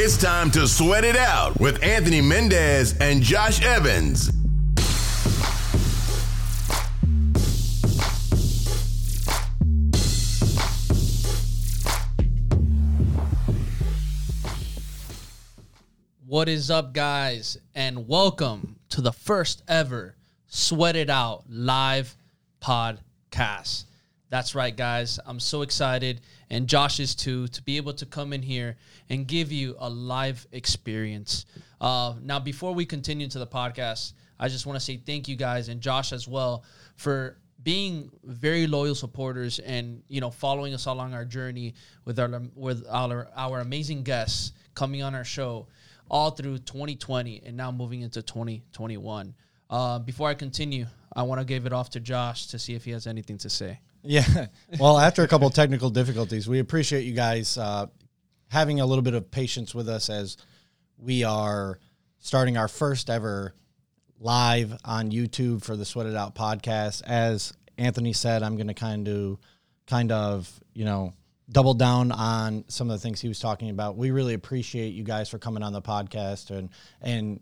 [0.00, 4.30] It's time to sweat it out with Anthony Mendez and Josh Evans.
[16.24, 20.14] What is up, guys, and welcome to the first ever
[20.46, 22.16] Sweat It Out live
[22.62, 23.82] podcast.
[24.30, 25.18] That's right, guys.
[25.26, 26.20] I'm so excited,
[26.50, 28.76] and Josh is too, to be able to come in here
[29.10, 31.46] and give you a live experience.
[31.80, 35.36] Uh, now, before we continue to the podcast, I just want to say thank you
[35.36, 36.64] guys and Josh as well
[36.96, 41.74] for being very loyal supporters and you know following us along our journey
[42.04, 45.66] with our with our our amazing guests coming on our show
[46.10, 49.34] all through 2020 and now moving into 2021.
[49.70, 52.84] Uh, before I continue, I want to give it off to Josh to see if
[52.84, 53.80] he has anything to say.
[54.02, 54.46] Yeah.
[54.78, 57.86] Well, after a couple technical difficulties, we appreciate you guys uh,
[58.48, 60.36] having a little bit of patience with us as
[60.98, 61.78] we are
[62.18, 63.54] starting our first ever
[64.20, 67.02] live on YouTube for the Sweat It Out podcast.
[67.06, 69.38] As Anthony said, I'm going to kind of,
[69.86, 71.12] kind of, you know,
[71.50, 73.96] double down on some of the things he was talking about.
[73.96, 76.68] We really appreciate you guys for coming on the podcast and
[77.00, 77.40] and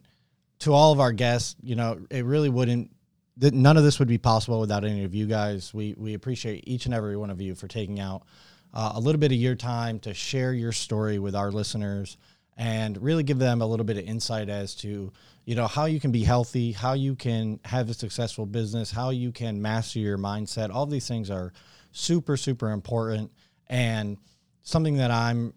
[0.61, 1.57] to all of our guests.
[1.63, 2.91] You know, it really wouldn't.
[3.39, 5.75] None of this would be possible without any of you guys.
[5.75, 8.23] We we appreciate each and every one of you for taking out
[8.73, 12.17] uh, a little bit of your time to share your story with our listeners
[12.57, 15.13] and really give them a little bit of insight as to
[15.45, 19.11] you know how you can be healthy how you can have a successful business how
[19.11, 21.53] you can master your mindset all these things are
[21.93, 23.31] super super important
[23.69, 24.17] and
[24.63, 25.53] something that I'm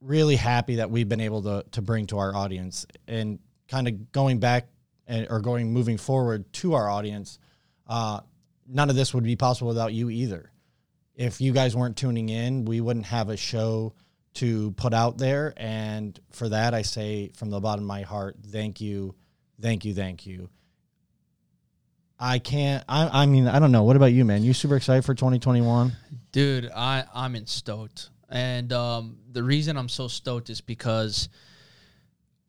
[0.00, 4.12] really happy that we've been able to to bring to our audience and kind of
[4.12, 4.68] going back
[5.08, 7.38] and, or going moving forward to our audience
[7.88, 8.20] uh,
[8.68, 10.52] none of this would be possible without you either
[11.16, 13.92] if you guys weren't tuning in we wouldn't have a show
[14.34, 18.36] to put out there and for that i say from the bottom of my heart
[18.46, 19.14] thank you
[19.60, 20.48] thank you thank you
[22.18, 22.84] I can't.
[22.88, 23.84] I, I mean, I don't know.
[23.84, 24.42] What about you, man?
[24.42, 25.92] You super excited for 2021?
[26.32, 31.28] Dude, I I'm in stoked, and um, the reason I'm so stoked is because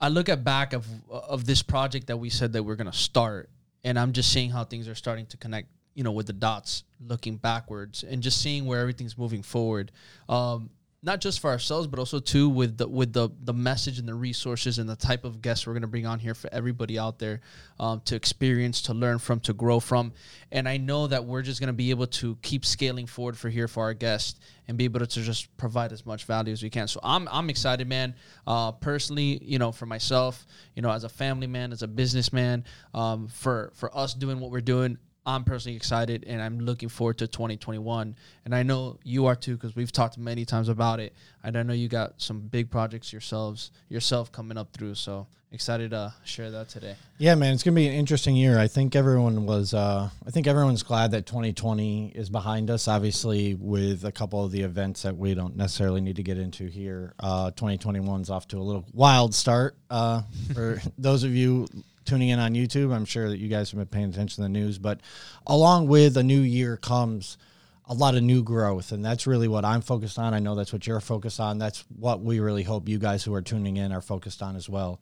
[0.01, 3.49] I look at back of of this project that we said that we're gonna start,
[3.83, 5.67] and I'm just seeing how things are starting to connect.
[5.95, 9.91] You know, with the dots looking backwards, and just seeing where everything's moving forward.
[10.29, 10.69] Um,
[11.01, 14.13] not just for ourselves, but also too with the with the the message and the
[14.13, 17.19] resources and the type of guests we're going to bring on here for everybody out
[17.19, 17.39] there
[17.79, 20.11] um, to experience, to learn from, to grow from.
[20.51, 23.49] And I know that we're just going to be able to keep scaling forward for
[23.49, 26.69] here for our guests and be able to just provide as much value as we
[26.69, 26.87] can.
[26.87, 28.13] So I'm I'm excited, man.
[28.45, 30.45] Uh, personally, you know, for myself,
[30.75, 34.51] you know, as a family man, as a businessman, um, for for us doing what
[34.51, 38.15] we're doing, I'm personally excited and I'm looking forward to 2021.
[38.45, 41.13] And I know you are too because we've talked many times about it.
[41.43, 44.95] And I know you got some big projects yourselves yourself coming up through.
[44.95, 46.95] So excited to share that today.
[47.17, 48.59] Yeah, man, it's gonna be an interesting year.
[48.59, 49.73] I think everyone was.
[49.73, 52.87] Uh, I think everyone's glad that 2020 is behind us.
[52.87, 56.67] Obviously, with a couple of the events that we don't necessarily need to get into
[56.67, 59.75] here, uh, 2021's off to a little wild start.
[59.89, 60.21] Uh,
[60.53, 61.67] for those of you
[62.09, 62.93] tuning in on YouTube.
[62.93, 65.01] I'm sure that you guys have been paying attention to the news, but
[65.45, 67.37] along with a new year comes
[67.85, 70.33] a lot of new growth, and that's really what I'm focused on.
[70.33, 71.57] I know that's what you're focused on.
[71.57, 74.69] That's what we really hope you guys who are tuning in are focused on as
[74.69, 75.01] well.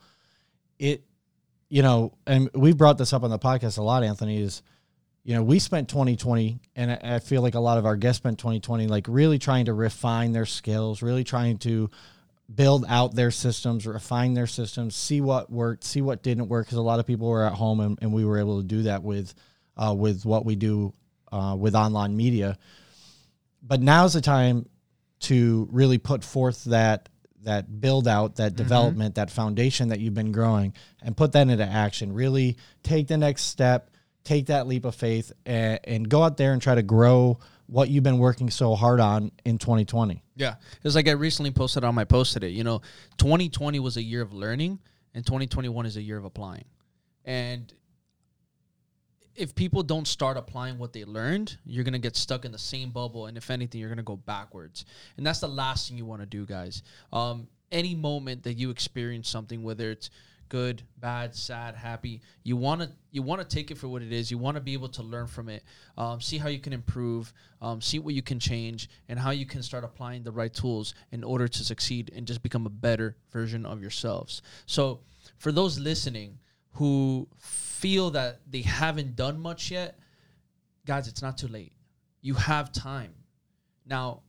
[0.79, 1.03] It,
[1.69, 4.61] you know, and we've brought this up on the podcast a lot, Anthony, is
[5.27, 8.39] you know, we spent 2020, and I feel like a lot of our guests spent
[8.39, 11.89] 2020, like really trying to refine their skills, really trying to
[12.53, 16.65] build out their systems, refine their systems, see what worked, see what didn't work.
[16.65, 18.83] Because a lot of people were at home, and, and, we were able to do
[18.83, 19.33] that with
[19.75, 20.93] uh, with what we do
[21.31, 22.57] uh, with online media.
[23.61, 24.67] But now's the time
[25.21, 27.09] to really put forth that
[27.43, 28.57] that build out, that mm-hmm.
[28.57, 32.13] development, that foundation that you've been growing, and put that into action.
[32.13, 33.91] Really take the next step,
[34.23, 37.89] take that leap of faith, and, and go out there and try to grow what
[37.89, 40.23] you've been working so hard on in 2020.
[40.35, 40.55] Yeah.
[40.83, 42.81] It's like I recently posted on my post today, you know,
[43.17, 44.79] 2020 was a year of learning
[45.13, 46.65] and 2021 is a year of applying.
[47.25, 47.71] And
[49.35, 52.57] if people don't start applying what they learned, you're going to get stuck in the
[52.57, 53.27] same bubble.
[53.27, 54.85] And if anything, you're going to go backwards.
[55.17, 56.81] And that's the last thing you want to do, guys.
[57.13, 60.09] Um, any moment that you experience something, whether it's
[60.49, 62.21] good, bad, sad, happy.
[62.43, 64.29] You want to you want to take it for what it is.
[64.31, 65.63] You want to be able to learn from it,
[65.97, 69.45] um, see how you can improve, um, see what you can change, and how you
[69.45, 73.15] can start applying the right tools in order to succeed and just become a better
[73.31, 74.41] version of yourselves.
[74.65, 75.01] So,
[75.37, 76.39] for those listening
[76.73, 79.99] who feel that they haven't done much yet,
[80.85, 81.73] guys, it's not too late.
[82.21, 83.13] You have time.
[83.85, 84.21] Now,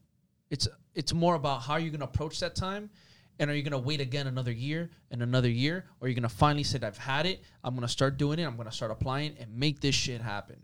[0.50, 2.90] it's it's more about how you're going to approach that time
[3.38, 6.28] And are you gonna wait again another year and another year, or are you gonna
[6.28, 7.42] finally say, "I've had it.
[7.62, 8.44] I'm gonna start doing it.
[8.44, 10.56] I'm gonna start applying and make this shit happen."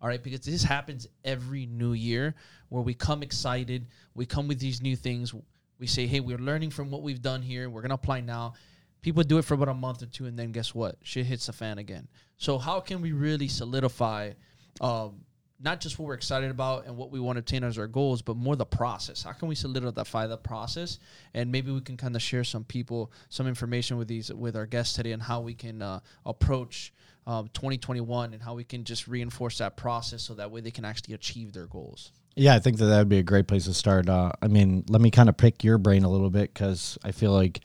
[0.00, 2.34] All right, because this happens every new year
[2.68, 5.34] where we come excited, we come with these new things.
[5.78, 7.68] We say, "Hey, we're learning from what we've done here.
[7.70, 8.54] We're gonna apply now."
[9.00, 10.96] People do it for about a month or two, and then guess what?
[11.02, 12.06] Shit hits the fan again.
[12.36, 14.34] So how can we really solidify?
[14.80, 15.24] Um,
[15.62, 18.20] not just what we're excited about and what we want to attain as our goals,
[18.20, 19.22] but more the process.
[19.22, 20.98] How can we solidify the process?
[21.34, 24.66] And maybe we can kind of share some people, some information with these with our
[24.66, 26.92] guests today, and how we can uh, approach
[27.26, 30.84] um, 2021 and how we can just reinforce that process so that way they can
[30.84, 32.10] actually achieve their goals.
[32.34, 34.08] Yeah, I think that that would be a great place to start.
[34.08, 37.12] Uh, I mean, let me kind of pick your brain a little bit because I
[37.12, 37.60] feel like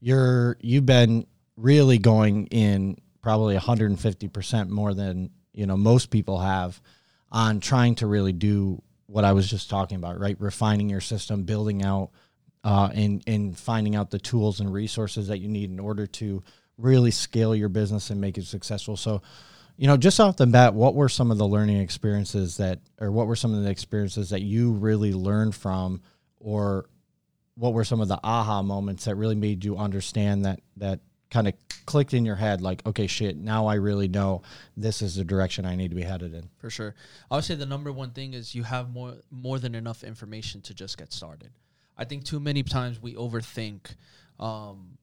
[0.00, 1.26] you're you've been
[1.56, 6.80] really going in probably 150 percent more than you know most people have
[7.30, 10.36] on trying to really do what I was just talking about, right?
[10.40, 12.10] Refining your system, building out,
[12.64, 16.42] uh, and and finding out the tools and resources that you need in order to
[16.78, 18.96] really scale your business and make it successful.
[18.96, 19.22] So,
[19.76, 23.10] you know, just off the bat, what were some of the learning experiences that, or
[23.12, 26.02] what were some of the experiences that you really learned from,
[26.40, 26.86] or
[27.54, 31.00] what were some of the aha moments that really made you understand that that
[31.30, 31.54] kind of
[31.86, 34.42] clicked in your head like okay shit now i really know
[34.76, 36.94] this is the direction i need to be headed in For sure.
[37.30, 40.60] I would say the number one thing is you have more more than enough information
[40.62, 41.50] to just get started.
[41.98, 43.94] I think too many times we overthink
[44.38, 44.98] um,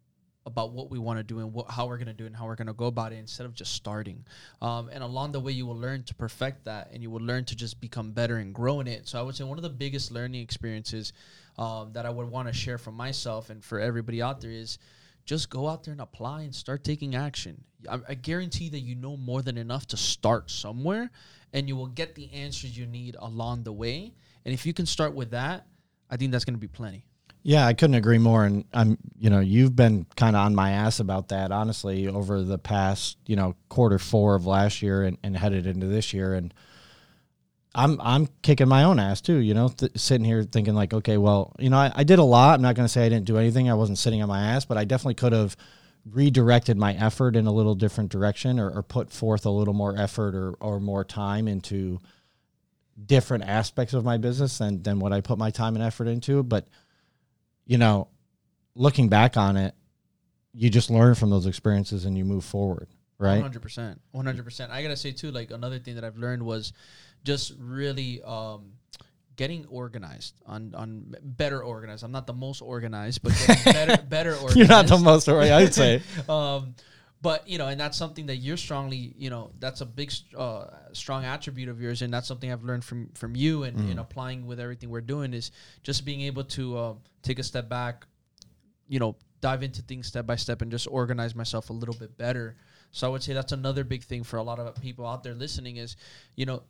[0.46, 2.36] about what we want to do and what, how we're going to do it and
[2.36, 4.26] how we're going to go about it instead of just starting.
[4.62, 7.46] Um, and along the way, you will learn to perfect that and you will learn
[7.46, 9.08] to just become better and grow in it.
[9.08, 11.14] So I would say one of the biggest learning experiences
[11.58, 14.78] um, that I would want to share for myself and for everybody out there is
[15.26, 17.64] just go out there and apply and start taking action.
[17.90, 21.12] I, I guarantee that you know more than enough to start somewhere
[21.54, 24.14] and you will get the answers you need along the way.
[24.46, 25.66] And if you can start with that,
[26.10, 27.06] I think that's going to be plenty.
[27.44, 28.46] Yeah, I couldn't agree more.
[28.46, 32.42] And I'm, you know, you've been kind of on my ass about that, honestly, over
[32.42, 36.34] the past, you know, quarter four of last year and, and headed into this year.
[36.34, 36.54] And
[37.76, 41.18] I'm, I'm kicking my own ass too, you know, th- sitting here thinking like, okay,
[41.18, 42.56] well, you know, I, I did a lot.
[42.56, 43.70] I'm not going to say I didn't do anything.
[43.70, 45.58] I wasn't sitting on my ass, but I definitely could have
[46.10, 49.98] redirected my effort in a little different direction or, or put forth a little more
[49.98, 52.00] effort or, or more time into
[53.06, 56.44] different aspects of my business than, than what I put my time and effort into.
[56.44, 56.68] But,
[57.66, 58.10] you know,
[58.76, 59.74] looking back on it,
[60.54, 62.88] you just learn from those experiences and you move forward,
[63.18, 63.44] right?
[63.44, 63.98] 100%.
[64.14, 64.70] 100%.
[64.70, 66.74] I got to say, too, like another thing that I've learned was
[67.24, 68.74] just really um,
[69.36, 72.04] getting organized on, on better organized.
[72.04, 74.58] I'm not the most organized, but getting better, better organized.
[74.58, 76.02] You're not the most, organized, I'd say.
[76.30, 76.76] um,
[77.22, 80.66] but you know, and that's something that you're strongly, you know, that's a big, uh,
[80.92, 84.46] strong attribute of yours, and that's something I've learned from from you and, and applying
[84.46, 85.52] with everything we're doing is
[85.84, 88.06] just being able to uh, take a step back,
[88.90, 92.18] you know, dive into things step by step and just organize myself a little bit
[92.18, 92.58] better.
[92.92, 95.34] So I would say that's another big thing for a lot of people out there
[95.34, 95.96] listening is,
[96.36, 96.64] you know,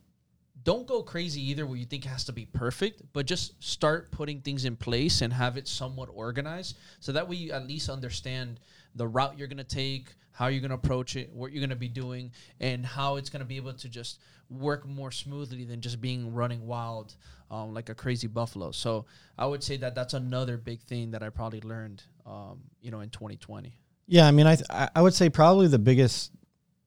[0.62, 4.40] don't go crazy either where you think has to be perfect, but just start putting
[4.40, 6.78] things in place and have it somewhat organized.
[7.00, 8.60] So that way you at least understand
[8.94, 11.70] the route you're going to take, how you're going to approach it, what you're going
[11.70, 15.64] to be doing, and how it's going to be able to just work more smoothly
[15.64, 17.16] than just being running wild
[17.50, 18.70] um, like a crazy buffalo.
[18.70, 19.06] So
[19.36, 23.00] I would say that that's another big thing that I probably learned, um, you know,
[23.00, 23.76] in 2020.
[24.06, 26.30] Yeah, I mean, I th- I I would say probably the biggest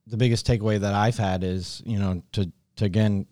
[0.05, 3.25] the biggest takeaway that I've had is you know to to again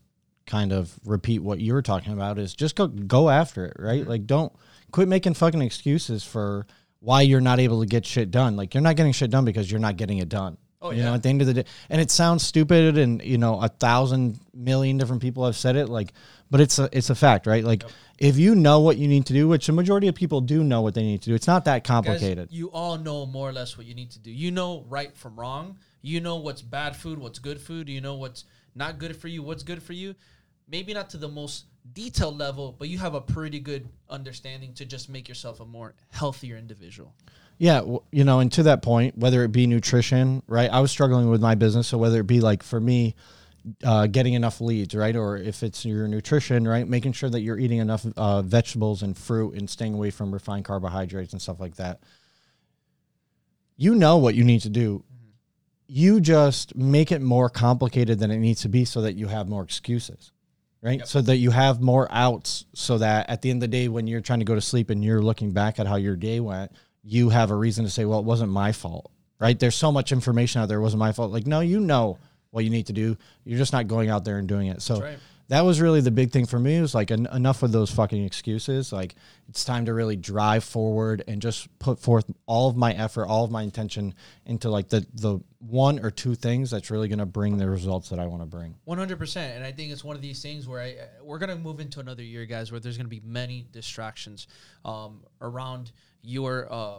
[0.48, 4.02] kind of repeat what you were talking about is just go go after it, right?
[4.02, 4.10] Mm-hmm.
[4.10, 4.54] Like don't
[4.92, 6.66] quit making fucking excuses for
[7.00, 8.56] why you're not able to get shit done.
[8.56, 10.58] Like you're not getting shit done because you're not getting it done.
[10.82, 11.06] Oh, you yeah.
[11.06, 13.70] know, at the end of the day, and it sounds stupid, and you know, a
[13.70, 16.14] thousand million different people have said it, like,
[16.52, 17.64] but it's a it's a fact, right?
[17.64, 17.84] Like,
[18.20, 20.82] if you know what you need to do, which the majority of people do know
[20.82, 22.50] what they need to do, it's not that Guys, complicated.
[22.52, 24.30] you all know more or less what you need to do.
[24.30, 25.80] You know right from wrong.
[26.04, 27.90] You know what's bad food, what's good food.
[27.90, 30.14] You know what's not good for you, what's good for you.
[30.68, 34.86] Maybe not to the most detailed level, but you have a pretty good understanding to
[34.86, 37.14] just make yourself a more healthier individual.
[37.58, 37.82] Yeah,
[38.12, 40.70] you know, and to that point, whether it be nutrition, right?
[40.70, 43.16] I was struggling with my business, so whether it be like for me,
[43.84, 47.58] uh, getting enough leads, right, or if it's your nutrition, right, making sure that you're
[47.58, 51.76] eating enough uh, vegetables and fruit and staying away from refined carbohydrates and stuff like
[51.76, 52.02] that.
[53.78, 55.04] You know what you need to do.
[55.88, 59.48] You just make it more complicated than it needs to be, so that you have
[59.48, 60.32] more excuses
[60.86, 61.08] right?
[61.08, 64.06] So that you have more outs so that at the end of the day, when
[64.06, 66.72] you're trying to go to sleep and you're looking back at how your day went,
[67.04, 69.60] you have a reason to say, well, it wasn't my fault, right?
[69.60, 70.78] There's so much information out there.
[70.78, 71.32] It wasn't my fault.
[71.32, 72.20] Like, no, you know
[72.52, 73.18] what you need to do.
[73.44, 74.82] You're just not going out there and doing it.
[74.84, 75.18] So right.
[75.48, 76.78] That was really the big thing for me.
[76.78, 78.92] It was like en- enough of those fucking excuses.
[78.92, 79.16] Like
[79.48, 83.46] it's time to really drive forward and just put forth all of my effort, all
[83.46, 87.26] of my intention into like the the one or two things that's really going to
[87.26, 88.76] bring the results that I want to bring.
[88.86, 91.56] One hundred percent, and I think it's one of these things where I, we're gonna
[91.56, 94.48] move into another year, guys, where there's gonna be many distractions
[94.84, 96.98] um, around your uh,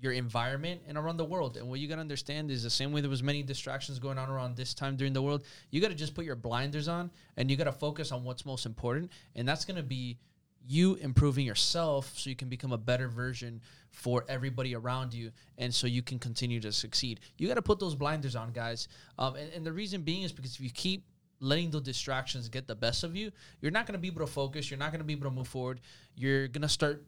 [0.00, 1.56] your environment and around the world.
[1.56, 4.30] And what you gotta understand is the same way there was many distractions going on
[4.30, 5.44] around this time during the world.
[5.70, 9.10] You gotta just put your blinders on and you gotta focus on what's most important,
[9.34, 10.18] and that's gonna be
[10.66, 15.74] you improving yourself so you can become a better version for everybody around you and
[15.74, 18.88] so you can continue to succeed you got to put those blinders on guys
[19.18, 21.04] um, and, and the reason being is because if you keep
[21.40, 24.26] letting those distractions get the best of you you're not going to be able to
[24.26, 25.80] focus you're not going to be able to move forward
[26.16, 27.02] you're going to start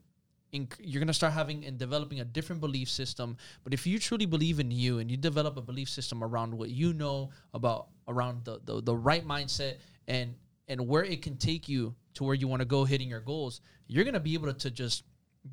[0.55, 3.99] inc- you're going to start having and developing a different belief system but if you
[3.99, 7.89] truly believe in you and you develop a belief system around what you know about
[8.09, 9.77] around the, the, the right mindset
[10.09, 10.35] and
[10.71, 13.61] and where it can take you to where you want to go hitting your goals,
[13.89, 15.03] you're going to be able to, to just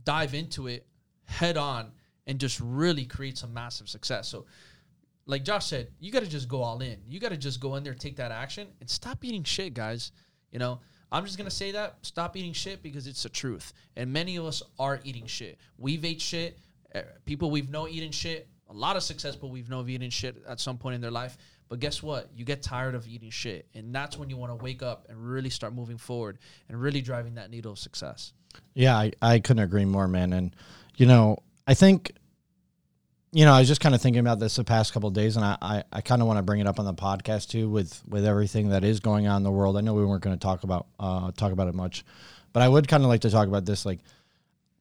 [0.04, 0.86] dive into it
[1.24, 1.92] head on
[2.28, 4.28] and just really create some massive success.
[4.28, 4.46] So,
[5.26, 7.00] like Josh said, you got to just go all in.
[7.08, 10.12] You got to just go in there, take that action, and stop eating shit, guys.
[10.52, 10.80] You know,
[11.12, 14.46] I'm just gonna say that stop eating shit because it's the truth, and many of
[14.46, 15.58] us are eating shit.
[15.78, 16.60] We've ate shit.
[16.94, 18.48] Uh, people we've known eating shit.
[18.70, 21.38] A lot of successful we've known eating shit at some point in their life.
[21.70, 22.30] But guess what?
[22.36, 23.68] You get tired of eating shit.
[23.76, 27.02] And that's when you want to wake up and really start moving forward and really
[27.02, 28.34] driving that needle of success.
[28.74, 30.34] Yeah, I, I couldn't agree more, man.
[30.34, 30.56] And,
[30.96, 32.14] you know, I think,
[33.38, 35.46] you know, I was just kind of thinking about this the past couple days, and
[35.46, 38.02] I, I, I kind of want to bring it up on the podcast too with,
[38.08, 39.78] with everything that is going on in the world.
[39.78, 42.04] I know we weren't going to talk about uh, talk about it much,
[42.52, 43.86] but I would kind of like to talk about this.
[43.86, 44.00] Like,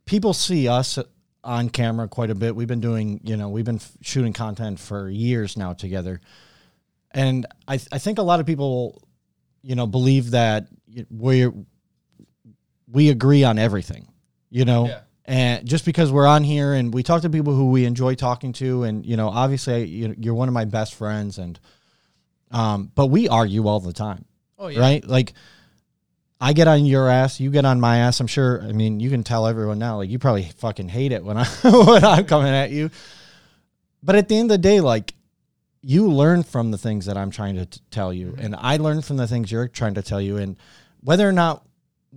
[0.06, 0.98] people see us
[1.44, 2.56] on camera quite a bit.
[2.56, 6.20] We've been doing, you know, we've been f- shooting content for years now together
[7.16, 9.02] and I, th- I think a lot of people,
[9.62, 10.68] you know, believe that
[11.10, 11.50] we
[12.90, 14.06] we agree on everything,
[14.50, 15.00] you know, yeah.
[15.26, 18.52] And just because we're on here and we talk to people who we enjoy talking
[18.54, 21.58] to, and you know, obviously, you you're one of my best friends, and
[22.52, 24.24] um, but we argue all the time,
[24.58, 25.34] oh yeah, right, like.
[26.38, 28.20] I get on your ass, you get on my ass.
[28.20, 28.60] I'm sure.
[28.60, 29.96] I mean, you can tell everyone now.
[29.96, 32.90] Like, you probably fucking hate it when I when I'm coming at you.
[34.02, 35.14] But at the end of the day, like,
[35.80, 38.40] you learn from the things that I'm trying to t- tell you, mm-hmm.
[38.40, 40.36] and I learn from the things you're trying to tell you.
[40.36, 40.58] And
[41.00, 41.65] whether or not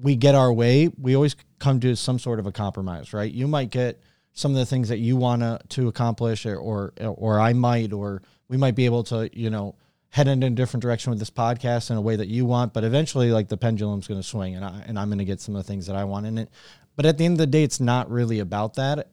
[0.02, 3.32] we get our way, we always come to some sort of a compromise, right?
[3.32, 4.02] You might get
[4.34, 8.22] some of the things that you want to accomplish, or, or or I might, or
[8.48, 9.76] we might be able to, you know,
[10.10, 12.74] head in a different direction with this podcast in a way that you want.
[12.74, 15.42] But eventually, like the pendulum's going to swing, and I and I'm going to get
[15.42, 16.50] some of the things that I want in it.
[16.96, 19.10] But at the end of the day, it's not really about that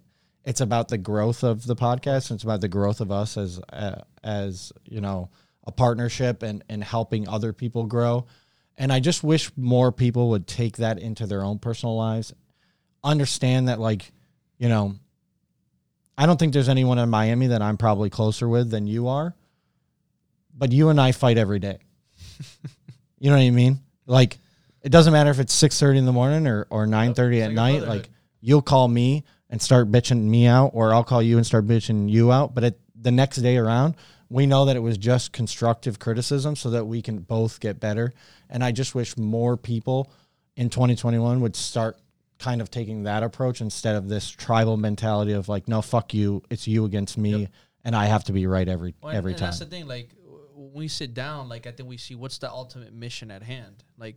[0.47, 2.31] it's about the growth of the podcast.
[2.31, 5.28] And It's about the growth of us as uh, as you know
[5.64, 8.26] a partnership and and helping other people grow.
[8.78, 12.35] And I just wish more people would take that into their own personal lives.
[13.02, 14.12] Understand that, like,
[14.59, 14.97] you know,
[16.18, 19.35] I don't think there's anyone in Miami that I'm probably closer with than you are.
[20.54, 21.78] But you and I fight every day.
[23.18, 23.80] you know what I mean?
[24.06, 24.38] Like,
[24.83, 27.52] it doesn't matter if it's six thirty in the morning or or nine thirty at
[27.52, 27.83] night.
[27.83, 28.09] Like,
[28.40, 32.09] you'll call me and start bitching me out, or I'll call you and start bitching
[32.11, 32.54] you out.
[32.54, 33.97] But it, the next day around,
[34.28, 38.12] we know that it was just constructive criticism so that we can both get better.
[38.50, 40.11] And I just wish more people
[40.56, 41.97] in 2021 would start
[42.38, 46.42] kind of taking that approach instead of this tribal mentality of like, no, fuck you,
[46.50, 47.50] it's you against me, yep.
[47.85, 49.47] and I have to be right every well, every and time.
[49.49, 49.87] That's the thing.
[49.87, 50.11] Like
[50.54, 53.85] when we sit down, like I think we see what's the ultimate mission at hand.
[53.97, 54.16] Like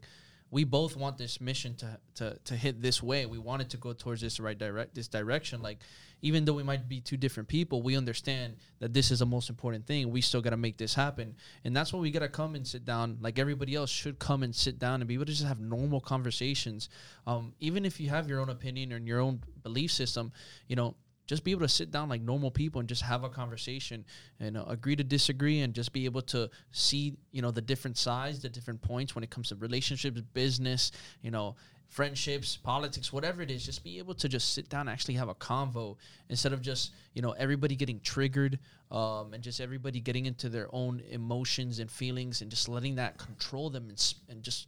[0.51, 3.25] we both want this mission to to to hit this way.
[3.25, 5.61] We want it to go towards this right direct this direction.
[5.61, 5.79] Like
[6.21, 9.49] even though we might be two different people, we understand that this is the most
[9.49, 10.09] important thing.
[10.11, 12.65] We still got to make this happen, and that's what we got to come and
[12.65, 13.17] sit down.
[13.21, 16.01] Like everybody else should come and sit down and be able to just have normal
[16.01, 16.89] conversations.
[17.27, 20.31] Um, even if you have your own opinion and your own belief system,
[20.67, 20.95] you know,
[21.29, 24.03] just be able to sit down like normal people and just have a conversation
[24.39, 27.97] and uh, agree to disagree and just be able to see you know the different
[27.97, 31.55] sides the different points when it comes to relationships business you know
[31.89, 35.27] friendships politics whatever it is just be able to just sit down and actually have
[35.27, 35.97] a convo
[36.29, 38.59] instead of just you know everybody getting triggered
[38.91, 43.17] um, and just everybody getting into their own emotions and feelings and just letting that
[43.17, 44.67] control them and, and just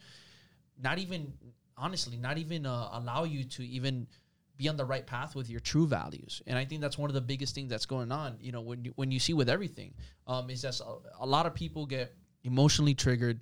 [0.81, 1.31] not even
[1.77, 4.07] honestly not even uh, allow you to even
[4.61, 6.41] be on the right path with your true values.
[6.45, 8.37] And I think that's one of the biggest things that's going on.
[8.39, 9.93] You know, when you, when you see with everything,
[10.27, 12.13] um, is that a, a lot of people get
[12.43, 13.39] emotionally triggered,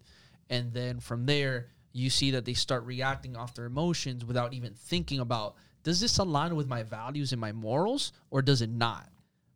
[0.49, 4.73] and then from there you see that they start reacting off their emotions without even
[4.73, 9.09] thinking about does this align with my values and my morals or does it not?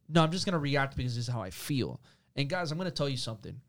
[0.08, 2.00] No, I'm just gonna react because this is how I feel.
[2.36, 3.60] And guys, I'm gonna tell you something.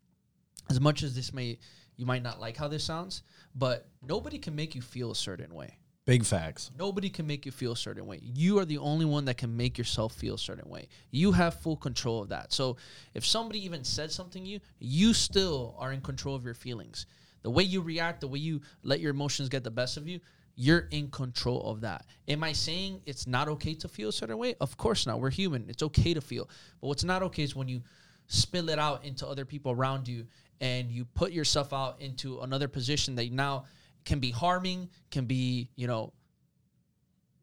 [0.69, 1.59] As much as this may
[1.97, 3.23] you might not like how this sounds,
[3.55, 5.77] but nobody can make you feel a certain way.
[6.05, 6.69] Big facts.
[6.77, 8.19] Nobody can make you feel a certain way.
[8.21, 10.87] You are the only one that can make yourself feel a certain way.
[11.09, 12.53] You have full control of that.
[12.53, 12.77] So
[13.15, 17.07] if somebody even said something to you, you still are in control of your feelings.
[17.45, 20.19] The way you react, the way you let your emotions get the best of you,
[20.55, 22.07] you're in control of that.
[22.27, 24.55] Am I saying it's not okay to feel a certain way?
[24.59, 25.19] Of course not.
[25.19, 25.69] We're human.
[25.69, 26.49] It's okay to feel.
[26.81, 27.83] But what's not okay is when you
[28.25, 30.25] spill it out into other people around you
[30.59, 33.65] and you put yourself out into another position that now
[34.05, 36.13] can be harming, can be, you know,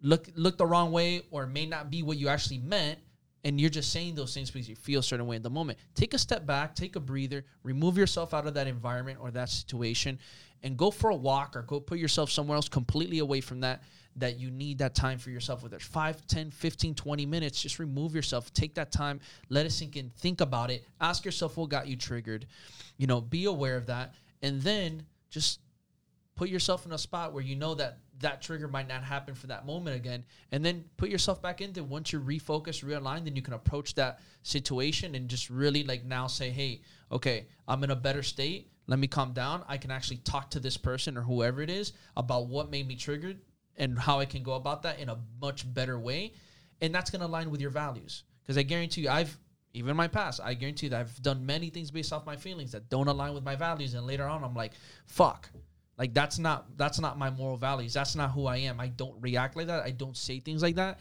[0.00, 2.98] look look the wrong way or may not be what you actually meant
[3.44, 5.78] and you're just saying those things because you feel a certain way in the moment.
[5.94, 9.48] Take a step back, take a breather, remove yourself out of that environment or that
[9.48, 10.18] situation
[10.62, 13.82] and go for a walk or go put yourself somewhere else completely away from that
[14.16, 17.78] that you need that time for yourself whether it's 5 10 15 20 minutes just
[17.78, 21.70] remove yourself take that time let it sink in think about it ask yourself what
[21.70, 22.46] got you triggered
[22.98, 25.60] you know be aware of that and then just
[26.36, 29.46] put yourself in a spot where you know that that trigger might not happen for
[29.48, 30.24] that moment again.
[30.50, 34.20] And then put yourself back into once you're refocused realigned then you can approach that
[34.42, 36.80] situation and just really like now say hey
[37.12, 38.68] okay i'm in a better state.
[38.88, 39.62] Let me calm down.
[39.68, 42.96] I can actually talk to this person or whoever it is about what made me
[42.96, 43.38] triggered
[43.76, 46.32] and how i can go about that in a much better way.
[46.80, 48.24] And that's going to align with your values.
[48.42, 49.36] Because i guarantee you i've
[49.74, 52.72] even in my past i guarantee that i've done many things based off my feelings
[52.72, 53.94] that don't align with my values.
[53.94, 54.72] And later on i'm like
[55.06, 55.48] fuck
[55.98, 57.94] like that's not that's not my moral values.
[57.94, 58.80] That's not who I am.
[58.80, 59.84] I don't react like that.
[59.84, 60.98] I don't say things like that.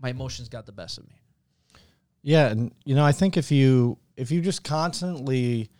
[0.00, 1.14] My emotions got the best of me.
[2.22, 5.70] Yeah, and you know, I think if you if you just constantly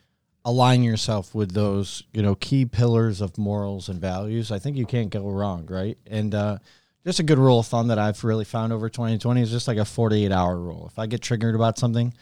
[0.45, 4.87] align yourself with those, you know, key pillars of morals and values, I think you
[4.87, 5.97] can't go wrong, right?
[6.07, 6.59] And uh
[7.05, 9.79] just a good rule of thumb that I've really found over 2020 is just like
[9.79, 10.87] a 48 hour rule.
[10.91, 12.15] If I get triggered about something,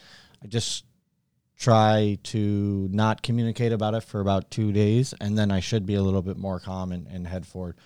[0.42, 0.84] I just
[1.60, 5.94] try to not communicate about it for about two days, and then I should be
[5.94, 7.76] a little bit more calm and, and head forward.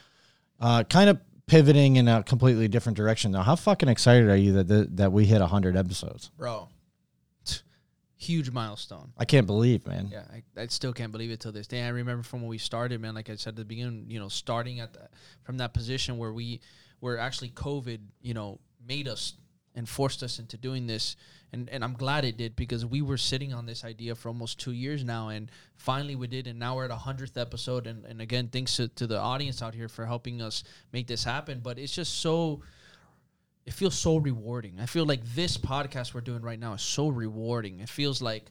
[0.60, 3.42] Uh, kind of pivoting in a completely different direction now.
[3.42, 6.68] How fucking excited are you that the, that we hit hundred episodes, bro?
[8.16, 9.12] Huge milestone.
[9.18, 10.08] I can't believe, man.
[10.10, 11.82] Yeah, I, I still can't believe it till this day.
[11.82, 13.14] I remember from when we started, man.
[13.14, 15.08] Like I said at the beginning, you know, starting at the,
[15.42, 16.60] from that position where we
[17.00, 19.34] where actually COVID, you know, made us
[19.74, 21.16] and forced us into doing this.
[21.52, 24.58] And, and I'm glad it did because we were sitting on this idea for almost
[24.58, 25.28] two years now.
[25.28, 26.46] And finally we did.
[26.46, 27.86] And now we're at a hundredth episode.
[27.86, 31.24] And, and again thanks to, to the audience out here for helping us make this
[31.24, 31.60] happen.
[31.62, 32.62] But it's just so
[33.66, 34.78] it feels so rewarding.
[34.78, 37.80] I feel like this podcast we're doing right now is so rewarding.
[37.80, 38.50] It feels like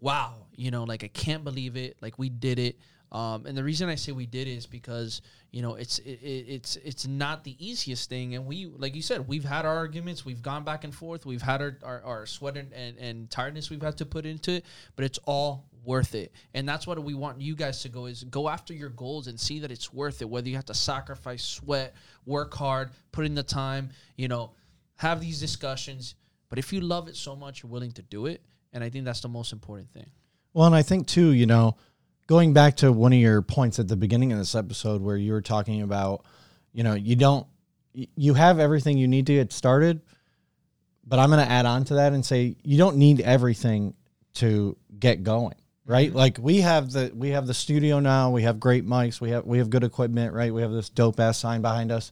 [0.00, 1.96] wow you know like I can't believe it.
[2.00, 2.78] Like we did it
[3.14, 5.22] um, and the reason I say we did is because
[5.52, 9.28] you know it's it, it's it's not the easiest thing, and we like you said
[9.28, 12.56] we've had our arguments, we've gone back and forth, we've had our our, our sweat
[12.56, 14.64] and, and, and tiredness we've had to put into it,
[14.96, 18.24] but it's all worth it, and that's what we want you guys to go is
[18.24, 21.44] go after your goals and see that it's worth it, whether you have to sacrifice,
[21.44, 21.94] sweat,
[22.26, 24.50] work hard, put in the time, you know,
[24.96, 26.16] have these discussions,
[26.48, 29.04] but if you love it so much, you're willing to do it, and I think
[29.04, 30.10] that's the most important thing.
[30.52, 31.76] Well, and I think too, you know
[32.26, 35.32] going back to one of your points at the beginning of this episode where you
[35.32, 36.24] were talking about,
[36.72, 37.46] you know, you don't,
[37.92, 40.00] you have everything you need to get started,
[41.06, 43.94] but I'm going to add on to that and say you don't need everything
[44.34, 45.54] to get going,
[45.86, 46.08] right?
[46.08, 46.16] Mm-hmm.
[46.16, 49.44] Like we have the we have the studio now, we have great mics, we have
[49.44, 50.52] we have good equipment, right?
[50.52, 52.10] We have this dope ass sign behind us.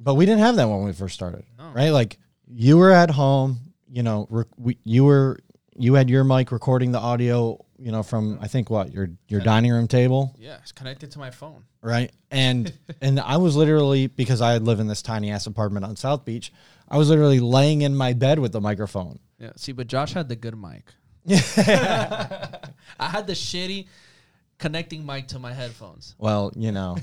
[0.00, 1.70] But we didn't have that when we first started, no.
[1.70, 1.90] right?
[1.90, 3.58] Like you were at home,
[3.88, 5.38] you know, rec- we, you were
[5.76, 9.40] you had your mic recording the audio you know, from I think what your your
[9.40, 10.34] dining room table.
[10.38, 11.64] Yeah, it's connected to my phone.
[11.80, 15.96] Right, and and I was literally because I live in this tiny ass apartment on
[15.96, 16.52] South Beach.
[16.88, 19.18] I was literally laying in my bed with the microphone.
[19.38, 20.92] Yeah, see, but Josh had the good mic.
[21.28, 23.86] I had the shitty
[24.58, 26.14] connecting mic to my headphones.
[26.18, 26.96] Well, you know,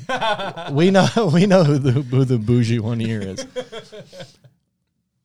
[0.71, 3.45] we know we know who the who the bougie one here is.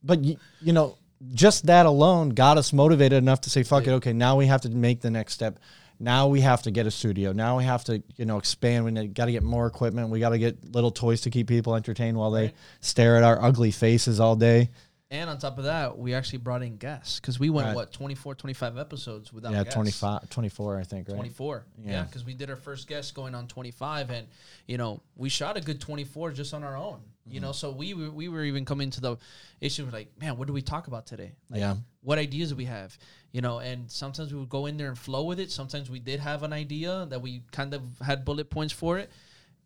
[0.02, 0.96] But you, you know,
[1.32, 4.62] just that alone got us motivated enough to say, fuck it, okay, now we have
[4.62, 5.58] to make the next step.
[5.98, 7.32] Now we have to get a studio.
[7.32, 8.86] Now we have to, you know, expand.
[8.86, 10.08] We got to get more equipment.
[10.08, 12.54] We got to get little toys to keep people entertained while they right.
[12.80, 14.70] stare at our ugly faces all day.
[15.12, 17.74] And on top of that, we actually brought in guests because we went, right.
[17.74, 19.74] what, 24, 25 episodes without yeah, guests?
[19.74, 21.16] 25, 24, I think, right?
[21.16, 21.66] 24.
[21.84, 24.10] Yeah, because yeah, we did our first guest going on 25.
[24.10, 24.28] And,
[24.68, 27.00] you know, we shot a good 24 just on our own.
[27.26, 27.34] Mm-hmm.
[27.34, 29.16] You know, so we, we were even coming to the
[29.60, 31.32] issue of like, man, what do we talk about today?
[31.50, 31.76] Like, yeah.
[32.02, 32.96] What ideas do we have?
[33.32, 35.50] You know, and sometimes we would go in there and flow with it.
[35.50, 39.10] Sometimes we did have an idea that we kind of had bullet points for it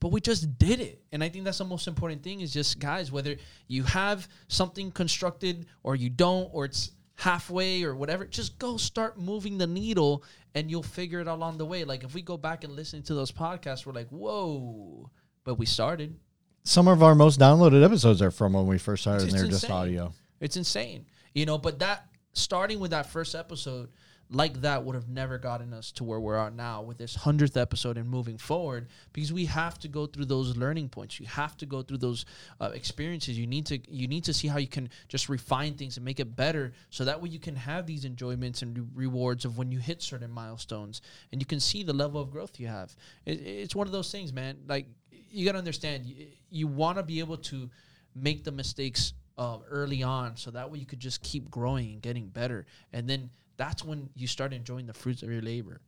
[0.01, 2.79] but we just did it and i think that's the most important thing is just
[2.79, 3.37] guys whether
[3.69, 9.19] you have something constructed or you don't or it's halfway or whatever, just go start
[9.19, 11.85] moving the needle and you'll figure it out along the way.
[11.85, 15.11] Like if we go back and listen to those podcasts, we're like, whoa,
[15.45, 16.17] but we started.
[16.67, 19.71] Some of our most downloaded episodes are from when we first started, and they're just
[19.71, 20.15] audio.
[20.41, 21.59] It's insane, you know.
[21.59, 23.91] But that starting with that first episode
[24.31, 27.15] like that would have never gotten us to where we are at now with this
[27.15, 31.21] hundredth episode and moving forward because we have to go through those learning points.
[31.21, 32.25] You have to go through those
[32.61, 33.39] uh, experiences.
[33.39, 36.21] You need to you need to see how you can just refine things and make
[36.21, 39.71] it better, so that way you can have these enjoyments and re- rewards of when
[39.71, 42.95] you hit certain milestones, and you can see the level of growth you have.
[43.27, 44.57] It, it's one of those things, man.
[44.67, 44.87] Like
[45.35, 47.69] you gotta understand, you, you want to be able to
[48.15, 52.03] make the mistakes um, early on, so that way you could just keep growing and
[52.03, 55.81] getting better, and then that's when you start enjoying the fruits of your labor.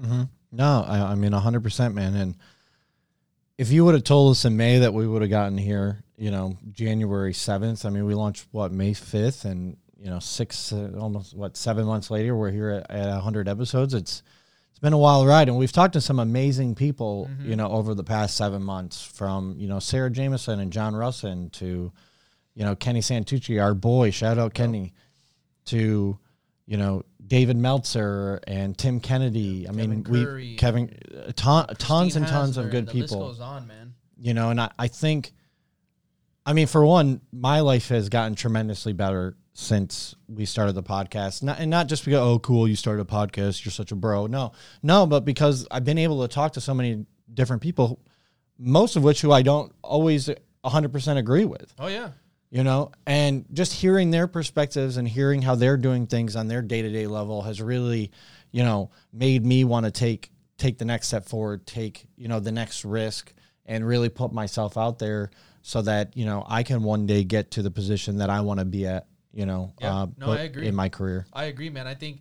[0.00, 0.22] Mm-hmm.
[0.52, 2.14] No, I, I mean hundred percent, man.
[2.14, 2.36] And
[3.56, 6.30] if you would have told us in May that we would have gotten here, you
[6.30, 7.84] know, January seventh.
[7.84, 11.86] I mean, we launched what May fifth, and you know, six uh, almost what seven
[11.86, 13.94] months later, we're here at, at hundred episodes.
[13.94, 14.22] It's
[14.78, 17.50] it's been a wild ride, and we've talked to some amazing people, mm-hmm.
[17.50, 19.02] you know, over the past seven months.
[19.02, 21.90] From you know Sarah Jameson and John Russin to
[22.54, 24.12] you know Kenny Santucci, our boy.
[24.12, 24.94] Shout out Kenny
[25.64, 26.16] to
[26.66, 29.68] you know David Meltzer and Tim Kennedy.
[29.68, 33.00] I mean, Kevin we Curry, Kevin a ton, tons and tons of good and the
[33.00, 33.26] list people.
[33.26, 33.94] goes on, man.
[34.16, 35.32] You know, and I, I think,
[36.46, 41.42] I mean, for one, my life has gotten tremendously better since we started the podcast.
[41.42, 44.28] Not, and not just because, oh, cool, you started a podcast, you're such a bro.
[44.28, 44.52] No,
[44.84, 47.98] no, but because I've been able to talk to so many different people,
[48.56, 50.30] most of which who I don't always
[50.64, 52.10] 100% agree with Oh yeah,
[52.50, 56.62] you know and just hearing their perspectives and hearing how they're doing things on their
[56.62, 58.10] day-to-day level has really
[58.52, 62.40] you know made me want to take take the next step forward take you know
[62.40, 63.32] the next risk
[63.66, 65.30] and really put myself out there
[65.62, 68.58] so that you know i can one day get to the position that i want
[68.58, 69.06] to be at
[69.38, 69.94] you know Yeah.
[70.02, 70.66] uh, No, I agree.
[70.66, 71.86] in my career I agree, man.
[71.86, 72.20] I think,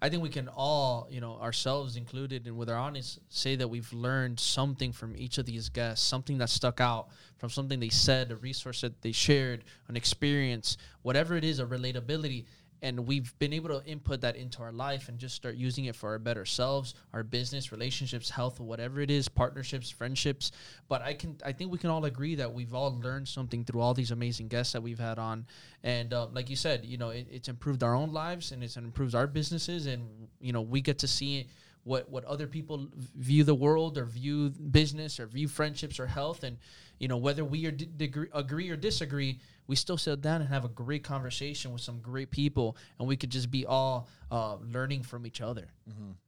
[0.00, 3.68] I think we can all, you know, ourselves included, and with our audience, say that
[3.74, 7.88] we've learned something from each of these guests, something that stuck out from something they
[7.88, 12.44] said, a resource that they shared, an experience, whatever it is, a relatability.
[12.82, 15.96] And we've been able to input that into our life and just start using it
[15.96, 20.52] for our better selves, our business, relationships, health, whatever it is, partnerships, friendships.
[20.88, 23.80] But I can, I think we can all agree that we've all learned something through
[23.80, 25.46] all these amazing guests that we've had on.
[25.82, 28.76] And uh, like you said, you know, it, it's improved our own lives and it's
[28.76, 31.48] improved our businesses, and you know, we get to see
[31.84, 36.44] what what other people view the world or view business or view friendships or health,
[36.44, 36.58] and
[36.98, 37.88] you know, whether we are d-
[38.32, 42.30] agree or disagree, we still sit down and have a great conversation with some great
[42.30, 45.68] people, and we could just be all uh, learning from each other.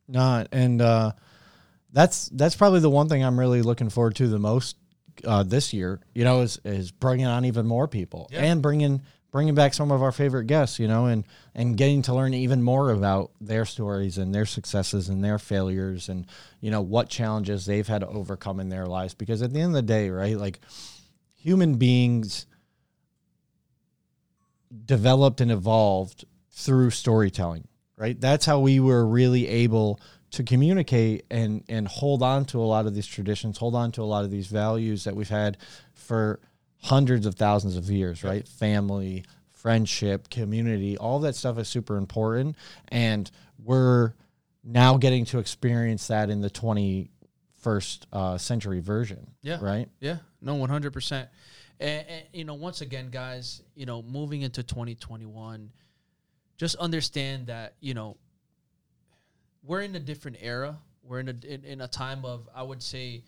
[0.08, 1.12] No, and uh,
[1.92, 4.76] that's that's probably the one thing I'm really looking forward to the most
[5.24, 6.00] uh, this year.
[6.14, 8.42] You know, is is bringing on even more people Yeah.
[8.44, 10.78] and bringing bringing back some of our favorite guests.
[10.78, 15.08] You know, and and getting to learn even more about their stories and their successes
[15.08, 16.26] and their failures and
[16.60, 19.14] you know what challenges they've had to overcome in their lives.
[19.14, 20.60] Because at the end of the day, right, like
[21.34, 22.46] human beings
[24.84, 27.66] developed and evolved through storytelling
[27.96, 32.64] right that's how we were really able to communicate and and hold on to a
[32.64, 35.56] lot of these traditions hold on to a lot of these values that we've had
[35.92, 36.40] for
[36.82, 42.56] hundreds of thousands of years right family friendship community all that stuff is super important
[42.88, 43.30] and
[43.62, 44.14] we're
[44.64, 49.58] now getting to experience that in the 21st uh, century version Yeah.
[49.60, 51.28] right Yeah, no, one hundred percent.
[51.78, 55.70] And you know, once again, guys, you know, moving into twenty twenty one,
[56.58, 58.16] just understand that you know
[59.62, 60.78] we're in a different era.
[61.02, 63.22] We're in a in, in a time of I would say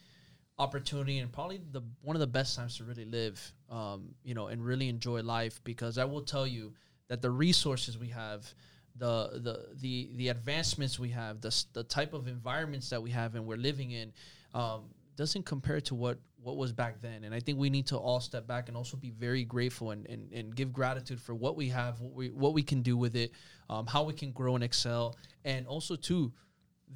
[0.62, 3.38] opportunity and probably the one of the best times to really live.
[3.68, 6.72] Um, you know, and really enjoy life because I will tell you
[7.08, 8.52] that the resources we have.
[8.94, 13.36] The, the the the advancements we have the the type of environments that we have
[13.36, 14.12] and we're living in
[14.52, 17.96] um, doesn't compare to what what was back then and i think we need to
[17.96, 21.56] all step back and also be very grateful and, and, and give gratitude for what
[21.56, 23.32] we have what we what we can do with it
[23.70, 26.32] um, how we can grow and excel and also too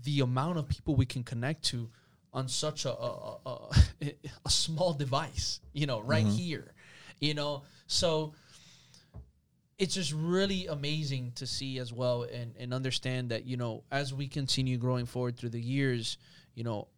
[0.03, 1.89] the amount of people we can connect to
[2.37, 3.59] on such a a, a,
[4.45, 6.73] a, small device you know right here
[7.21, 7.63] you know?
[7.87, 8.35] So
[9.79, 14.15] it's just really amazing to see as well and, and understand that you know as
[14.15, 16.17] we continue growing forward through the years
[16.55, 16.89] you know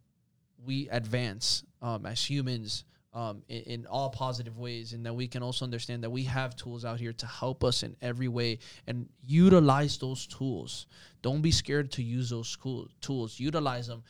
[0.65, 5.43] we advance um, as humans um, in, in all positive ways and that we can
[5.43, 9.09] also understand that we have tools out here to help us in every way and
[9.25, 10.85] utilize those tools.
[11.21, 13.39] Don't be scared to use those school tools.
[13.39, 14.03] Utilize them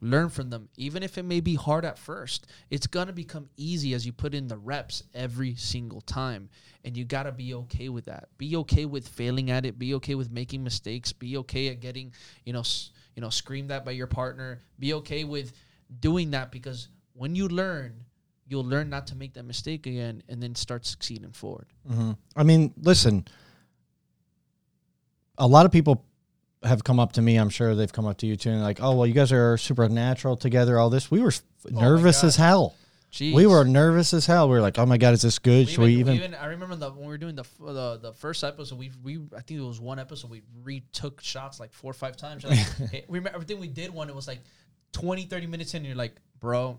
[0.00, 0.68] learn from them.
[0.76, 4.12] Even if it may be hard at first it's going to become easy as you
[4.12, 6.48] put in the reps every single time.
[6.84, 8.28] And you got to be okay with that.
[8.38, 9.78] Be okay with failing at it.
[9.78, 11.12] Be okay with making mistakes.
[11.12, 12.12] Be okay at getting
[12.44, 14.60] you know s- you know screamed at by your partner.
[14.78, 15.52] Be okay with
[16.00, 18.04] doing that because when you learn
[18.48, 21.66] you'll learn not to make that mistake again and then start succeeding forward.
[21.90, 22.12] Mm-hmm.
[22.36, 23.26] I mean, listen,
[25.38, 26.04] a lot of people
[26.62, 27.36] have come up to me.
[27.36, 29.56] I'm sure they've come up to you too, and like, oh, well, you guys are
[29.56, 30.78] supernatural together.
[30.78, 32.74] All this, we were f- nervous as hell.
[33.12, 33.34] Jeez.
[33.34, 34.48] We were nervous as hell.
[34.48, 35.66] We were like, oh my god, is this good?
[35.66, 36.12] We Should we even, even?
[36.12, 38.90] we even I remember the, when we were doing the, the the first episode, we
[39.02, 42.44] we I think it was one episode we retook shots like four or five times.
[42.44, 42.58] Like,
[42.90, 44.08] hey, we remember everything we did one.
[44.08, 44.40] It was like
[44.92, 45.78] 20, 30 minutes in.
[45.78, 46.78] And you're like, bro,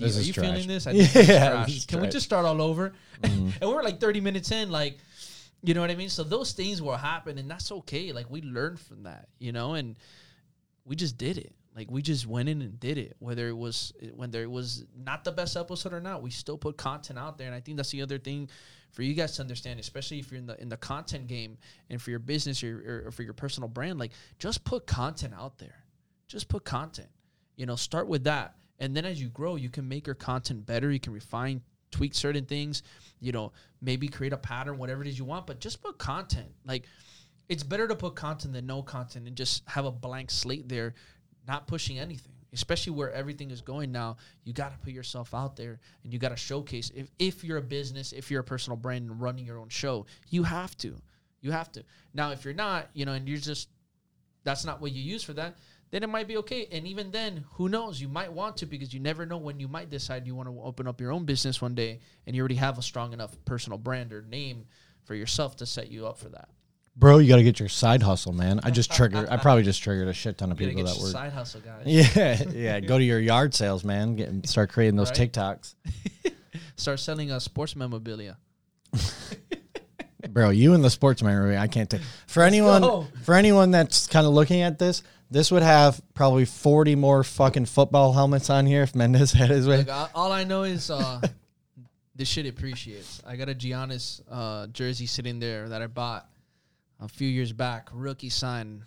[0.00, 0.46] are you trash.
[0.46, 0.86] feeling this?
[0.86, 1.26] I Yeah, this trash.
[1.26, 1.86] Can we trash.
[1.96, 2.10] Mm-hmm.
[2.10, 2.92] just start all over?
[3.22, 4.98] and we were like thirty minutes in, like.
[5.62, 6.08] You know what I mean?
[6.08, 8.12] So those things will happen, and that's okay.
[8.12, 9.96] Like we learned from that, you know, and
[10.84, 11.54] we just did it.
[11.76, 13.16] Like we just went in and did it.
[13.18, 16.76] Whether it was whether it was not the best episode or not, we still put
[16.76, 17.46] content out there.
[17.46, 18.48] And I think that's the other thing
[18.90, 22.02] for you guys to understand, especially if you're in the in the content game and
[22.02, 23.98] for your business or, or for your personal brand.
[23.98, 25.84] Like just put content out there.
[26.26, 27.08] Just put content.
[27.56, 30.64] You know, start with that, and then as you grow, you can make your content
[30.64, 30.90] better.
[30.90, 32.82] You can refine, tweak certain things.
[33.20, 35.46] You know, maybe create a pattern, whatever it is you want.
[35.46, 36.48] But just put content.
[36.64, 36.84] Like
[37.48, 40.94] it's better to put content than no content and just have a blank slate there,
[41.46, 42.32] not pushing anything.
[42.52, 46.18] Especially where everything is going now, you got to put yourself out there and you
[46.18, 46.90] got to showcase.
[46.94, 50.06] If if you're a business, if you're a personal brand and running your own show,
[50.30, 50.96] you have to,
[51.40, 51.84] you have to.
[52.12, 53.68] Now, if you're not, you know, and you're just
[54.42, 55.56] that's not what you use for that,
[55.90, 56.68] then it might be okay.
[56.70, 58.00] And even then, who knows?
[58.00, 60.60] You might want to because you never know when you might decide you want to
[60.62, 63.78] open up your own business one day and you already have a strong enough personal
[63.78, 64.66] brand or name
[65.04, 66.48] for yourself to set you up for that.
[66.96, 68.60] Bro, you got to get your side hustle, man.
[68.62, 69.28] I just triggered.
[69.28, 71.08] I probably just triggered a shit ton of people that were.
[71.08, 71.82] side hustle, guys.
[71.86, 72.80] Yeah, yeah.
[72.80, 74.16] Go to your yard sales, man.
[74.16, 75.32] Get and start creating those Right.
[75.32, 75.74] TikToks,
[76.76, 78.36] Start selling uh, sports memorabilia.
[80.30, 80.50] bro.
[80.50, 82.00] You and the sportsman, really, I can't take.
[82.26, 86.94] For anyone, for anyone that's kind of looking at this, this would have probably forty
[86.94, 89.78] more fucking football helmets on here if Mendez had his way.
[89.78, 91.20] Look, all, all I know is uh,
[92.14, 93.22] this shit appreciates.
[93.26, 96.28] I got a Giannis uh, jersey sitting there that I bought
[96.98, 98.84] a few years back, rookie sign.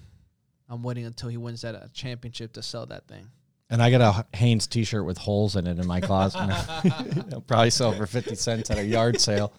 [0.69, 3.27] I'm waiting until he wins that uh, championship to sell that thing.
[3.69, 6.39] And I got a Hanes T-shirt with holes in it in my closet.
[7.31, 9.53] I'll probably sell for fifty cents at a yard sale.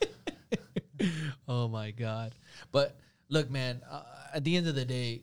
[1.49, 2.35] Oh my god!
[2.71, 2.97] But
[3.29, 3.81] look, man.
[3.91, 4.03] Uh,
[4.35, 5.23] at the end of the day,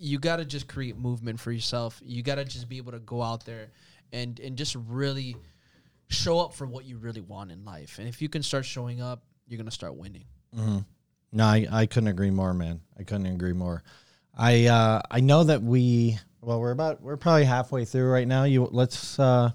[0.00, 2.00] you got to just create movement for yourself.
[2.02, 3.68] You got to just be able to go out there
[4.12, 5.36] and and just really
[6.08, 7.98] show up for what you really want in life.
[7.98, 10.24] And if you can start showing up, you're gonna start winning.
[11.32, 12.80] No, I, I couldn't agree more, man.
[12.98, 13.82] I couldn't agree more.
[14.36, 18.44] I uh, I know that we well we're about we're probably halfway through right now.
[18.44, 19.50] You let's uh,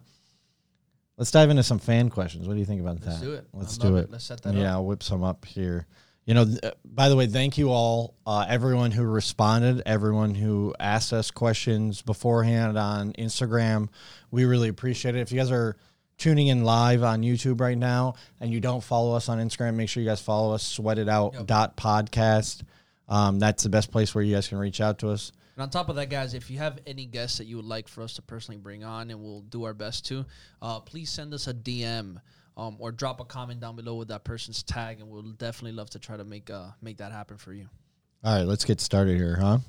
[1.17, 2.47] let's dive into some fan questions.
[2.47, 3.07] What do you think about that?
[3.07, 3.25] Let's that?
[3.25, 3.47] do it.
[3.53, 4.01] Let's I do it.
[4.01, 4.11] it.
[4.11, 4.75] Let's set that yeah, up.
[4.75, 5.87] I'll whip some up here.
[6.25, 6.45] You know,
[6.83, 12.01] by the way, thank you all, uh, everyone who responded, everyone who asked us questions
[12.01, 13.89] beforehand on Instagram.
[14.31, 15.19] We really appreciate it.
[15.19, 15.77] If you guys are
[16.17, 19.87] tuning in live on YouTube right now and you don't follow us on Instagram, make
[19.87, 21.45] sure you guys follow us, sweat it out Yep.
[21.45, 22.63] dot podcast.
[23.07, 25.31] Um, that's the best place where you guys can reach out to us.
[25.55, 27.87] And on top of that, guys, if you have any guests that you would like
[27.87, 30.25] for us to personally bring on, and we'll do our best to,
[30.61, 32.17] uh, please send us a DM
[32.57, 35.89] um, or drop a comment down below with that person's tag, and we'll definitely love
[35.91, 37.67] to try to make uh, make that happen for you.
[38.23, 39.59] All right, let's get started here, huh?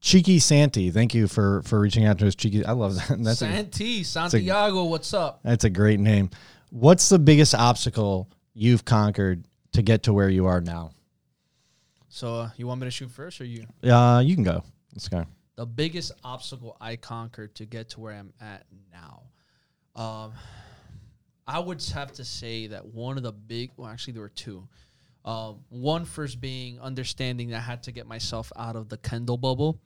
[0.00, 2.34] Cheeky Santi, thank you for for reaching out to us.
[2.34, 3.08] Cheeky, I love that.
[3.22, 5.40] That's a, Santi Santiago, what's up?
[5.42, 6.30] That's a great name.
[6.70, 10.90] What's the biggest obstacle you've conquered to get to where you are now?
[12.08, 13.66] So uh, you want me to shoot first, or you?
[13.82, 14.62] Uh, you can go.
[14.92, 15.24] Let's go.
[15.56, 19.22] the biggest obstacle I conquered to get to where I'm at now.
[19.96, 20.32] Um,
[21.46, 24.66] I would have to say that one of the big, well, actually, there were two.
[25.24, 29.38] Um, one first being understanding that I had to get myself out of the Kendall
[29.38, 29.80] bubble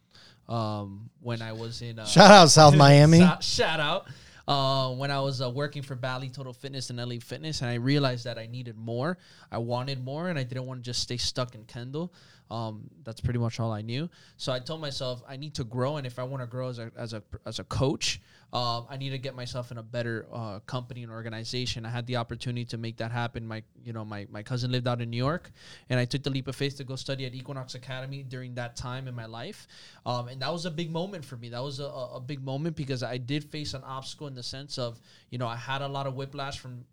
[0.48, 1.98] um, when I was in.
[1.98, 3.20] Uh, Shout out South Miami.
[3.40, 4.08] Shout, out.
[4.48, 7.74] Uh, when I was uh, working for Bally Total Fitness and LA Fitness, and I
[7.74, 9.18] realized that I needed more.
[9.52, 12.12] I wanted more, and I didn't want to just stay stuck in Kendall.
[12.50, 14.08] Um, that's pretty much all I knew.
[14.38, 16.78] So I told myself I need to grow, and if I want to grow as
[16.78, 20.26] a as a as a coach, um, I need to get myself in a better
[20.32, 21.84] uh, company and organization.
[21.84, 23.46] I had the opportunity to make that happen.
[23.46, 25.50] My you know my my cousin lived out in New York,
[25.90, 28.74] and I took the leap of faith to go study at Equinox Academy during that
[28.74, 29.66] time in my life,
[30.06, 31.50] um, and that was a big moment for me.
[31.50, 34.78] That was a, a big moment because I did face an obstacle in the sense
[34.78, 36.84] of you know I had a lot of whiplash from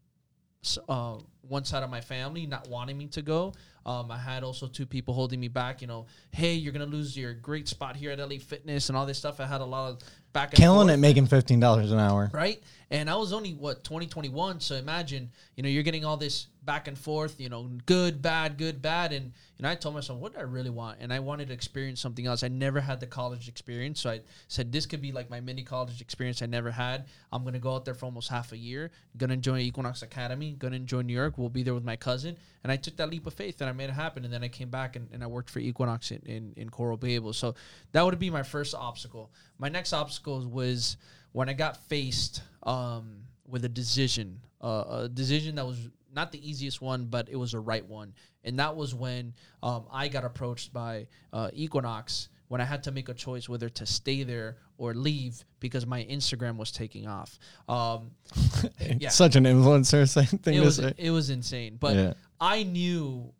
[0.89, 3.53] uh, one side of my family not wanting me to go.
[3.85, 5.81] Um, I had also two people holding me back.
[5.81, 9.05] You know, hey, you're gonna lose your great spot here at LA Fitness and all
[9.05, 9.39] this stuff.
[9.39, 9.99] I had a lot of
[10.35, 12.29] back and killing forth it, making fifteen dollars an hour.
[12.33, 12.61] right?
[12.91, 16.87] And I was only what 2021, so imagine you know you're getting all this back
[16.87, 19.25] and forth, you know, good, bad, good, bad, and
[19.57, 21.99] you know I told myself what do I really want, and I wanted to experience
[21.99, 22.43] something else.
[22.43, 25.63] I never had the college experience, so I said this could be like my mini
[25.63, 27.05] college experience I never had.
[27.31, 30.75] I'm gonna go out there for almost half a year, gonna join Equinox Academy, gonna
[30.75, 31.37] enjoy New York.
[31.37, 33.73] We'll be there with my cousin, and I took that leap of faith and I
[33.73, 34.25] made it happen.
[34.25, 36.97] And then I came back and, and I worked for Equinox in, in, in Coral
[36.97, 37.37] Gables.
[37.37, 37.53] So
[37.91, 39.31] that would be my first obstacle.
[39.59, 40.97] My next obstacle was
[41.35, 45.77] when I got faced um, with a decision, uh, a decision that was
[46.13, 48.13] not the easiest one, but it was a right one,
[48.45, 52.91] and that was when um, I got approached by uh, Equinox when I had to
[52.93, 57.37] make a choice whether to stay there or leave because my Instagram was taking off.
[57.67, 58.11] Um,
[58.97, 60.09] yeah, Such an influencer
[60.41, 60.93] thing it to was say.
[60.95, 62.13] it was insane, but Yeah.
[62.39, 63.33] I knew,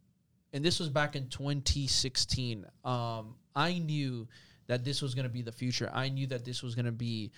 [0.52, 2.66] and this was back in 2016.
[2.84, 4.28] Um, I knew
[4.68, 5.90] that this was going to be the future.
[5.94, 7.32] I knew that this was going to be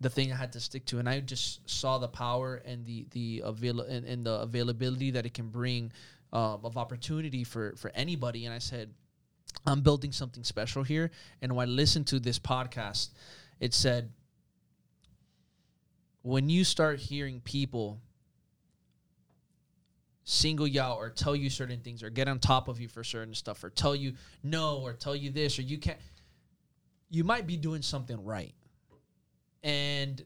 [0.00, 3.06] the thing I had to stick to, and I just saw the power and the
[3.10, 5.92] the avail and, and the availability that it can bring
[6.32, 8.46] um, of opportunity for for anybody.
[8.46, 8.94] And I said,
[9.66, 11.10] I'm building something special here.
[11.42, 13.10] And when I listened to this podcast,
[13.58, 14.10] it said,
[16.22, 18.00] when you start hearing people
[20.24, 23.02] single you out or tell you certain things or get on top of you for
[23.02, 24.12] certain stuff or tell you
[24.44, 25.98] no or tell you this or you can't
[27.10, 28.54] you might be doing something right
[29.62, 30.24] and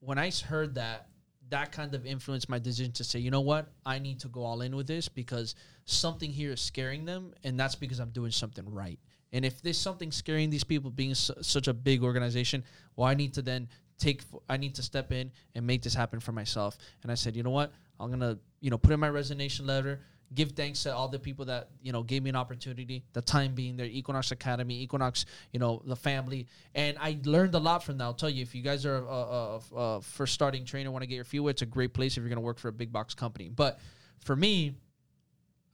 [0.00, 1.08] when I heard that
[1.48, 3.68] that kind of influenced my decision to say you know what?
[3.84, 7.58] I need to go all in with this because something here is scaring them and
[7.58, 8.98] that's because i'm doing something right.
[9.32, 12.64] And if there's something scaring these people being su- such a big organization
[12.96, 15.94] well i need to then take f- i need to step in and make this
[15.94, 16.76] happen for myself.
[17.02, 17.72] And i said you know what?
[18.00, 20.00] I'm gonna you know put in my resignation letter
[20.34, 23.54] give thanks to all the people that you know gave me an opportunity the time
[23.54, 27.96] being there equinox academy equinox you know the family and i learned a lot from
[27.96, 31.02] that i'll tell you if you guys are a, a, a, first starting trainer want
[31.02, 32.68] to get your feet wet it's a great place if you're going to work for
[32.68, 33.78] a big box company but
[34.24, 34.74] for me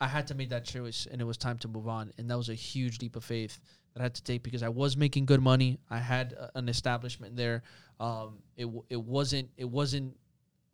[0.02, 2.12] I had to make that choice, and it was time to move on.
[2.18, 3.60] And that was a huge leap of faith
[3.94, 5.78] that I had to take because I was making good money.
[5.88, 7.62] I had a- an establishment there.
[8.00, 10.16] Um, it it wasn't it wasn't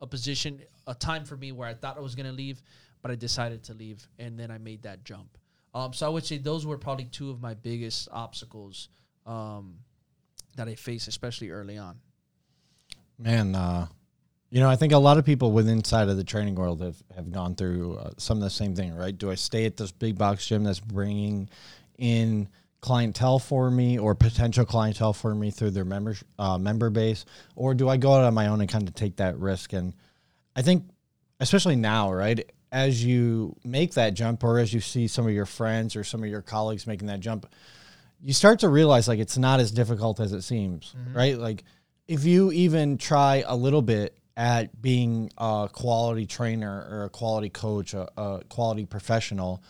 [0.01, 2.63] a position a time for me where I thought I was gonna leave,
[3.01, 5.37] but I decided to leave, and then I made that jump.
[5.73, 8.89] Um, so I would say those were probably two of my biggest obstacles
[9.25, 9.75] um,
[10.55, 11.99] that I faced, especially early on.
[13.17, 13.87] Man, uh,
[14.49, 16.97] you know, I think a lot of people within inside of the training world have,
[17.15, 19.15] have gone through uh, some of the same thing, right?
[19.15, 21.49] Do I stay at this big box gym that's bringing
[21.97, 22.49] in
[22.81, 27.73] clientele for me or potential clientele for me through their member uh, member base, or
[27.73, 29.73] do I go out on my own and kind of take that risk?
[29.73, 29.93] And
[30.55, 30.85] I think,
[31.39, 35.45] especially now, right, as you make that jump, or as you see some of your
[35.45, 37.45] friends or some of your colleagues making that jump,
[38.21, 41.17] you start to realize like it's not as difficult as it seems, mm-hmm.
[41.17, 41.37] right?
[41.37, 41.63] Like
[42.07, 47.49] if you even try a little bit at being a quality trainer or a quality
[47.49, 49.63] coach, a, a quality professional,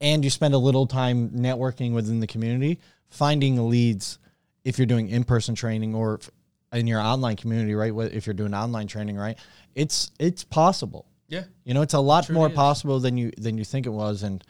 [0.00, 2.78] and you spend a little time networking within the community,
[3.08, 4.18] finding leads
[4.64, 6.30] if you're doing in-person training or if
[6.72, 7.92] in your online community, right?
[8.12, 9.38] If you're doing online training, right?
[9.74, 11.06] It's it's possible.
[11.34, 11.44] Yeah.
[11.64, 14.42] You know, it's a lot more possible than you than you think it was, and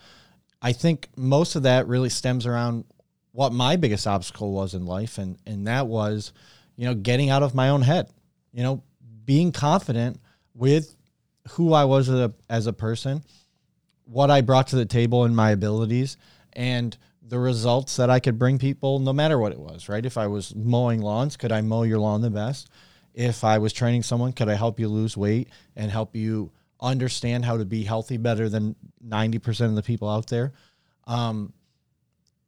[0.60, 2.84] I think most of that really stems around
[3.32, 6.32] what my biggest obstacle was in life, and and that was,
[6.76, 8.08] you know, getting out of my own head.
[8.52, 8.82] You know,
[9.24, 10.20] being confident
[10.54, 10.94] with
[11.50, 13.24] who I was as a, as a person,
[14.04, 16.16] what I brought to the table, and my abilities,
[16.52, 19.88] and the results that I could bring people, no matter what it was.
[19.88, 20.04] Right?
[20.04, 22.68] If I was mowing lawns, could I mow your lawn the best?
[23.14, 26.50] If I was training someone, could I help you lose weight and help you
[26.84, 30.52] understand how to be healthy better than 90% of the people out there?
[31.06, 31.52] Um,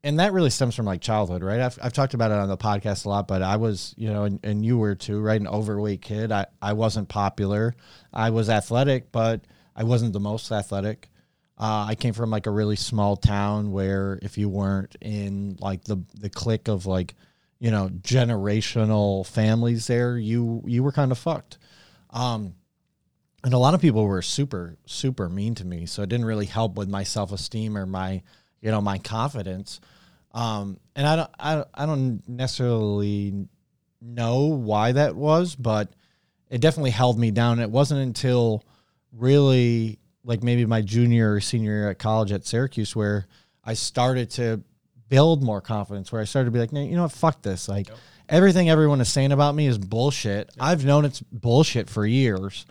[0.04, 1.60] and that really stems from like childhood, right?
[1.60, 4.22] I've, I've talked about it on the podcast a lot, but I was, you know,
[4.22, 5.40] and, and you were too, right?
[5.40, 6.30] An overweight kid.
[6.30, 7.74] I, I wasn't popular.
[8.12, 9.40] I was athletic, but
[9.74, 11.10] I wasn't the most athletic.
[11.58, 15.84] Uh, I came from like a really small town where if you weren't in like
[15.84, 17.14] the the clique of like,
[17.58, 21.56] you know, generational families there, you you were kind of fucked.
[22.10, 22.54] Um,
[23.46, 26.46] and a lot of people were super super mean to me, so it didn't really
[26.46, 28.20] help with my self esteem or my
[28.60, 29.80] you know my confidence.
[30.32, 33.46] Um, and I don't I, don't- I don't necessarily
[34.02, 35.88] know why that was, but
[36.50, 37.58] it definitely held me down.
[37.60, 38.62] It wasn't until
[39.12, 43.26] really like maybe my junior or senior year at college at Syracuse where
[43.64, 44.62] I started to
[45.08, 47.68] build more confidence, where I started to be like, "No, you know what, fuck this.
[47.68, 47.88] Like
[48.28, 50.50] everything everyone is saying about me is bullshit.
[50.58, 52.66] I've known it's bullshit for years,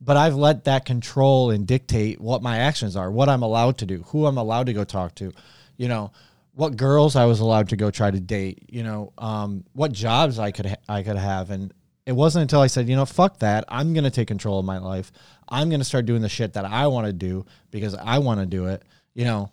[0.00, 3.86] but I've let that control and dictate what my actions are, what I'm allowed to
[3.86, 5.32] do, who I'm allowed to go talk to,
[5.76, 6.12] you know,
[6.54, 10.38] what girls I was allowed to go try to date, you know, um, what jobs
[10.38, 11.72] I could ha- I could have, and
[12.06, 14.78] it wasn't until I said, you know, fuck that, I'm gonna take control of my
[14.78, 15.12] life.
[15.48, 18.46] I'm gonna start doing the shit that I want to do because I want to
[18.46, 18.82] do it.
[19.14, 19.52] You know,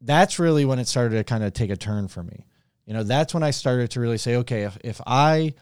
[0.00, 2.46] that's really when it started to kind of take a turn for me.
[2.86, 5.54] You know, that's when I started to really say, okay, if if I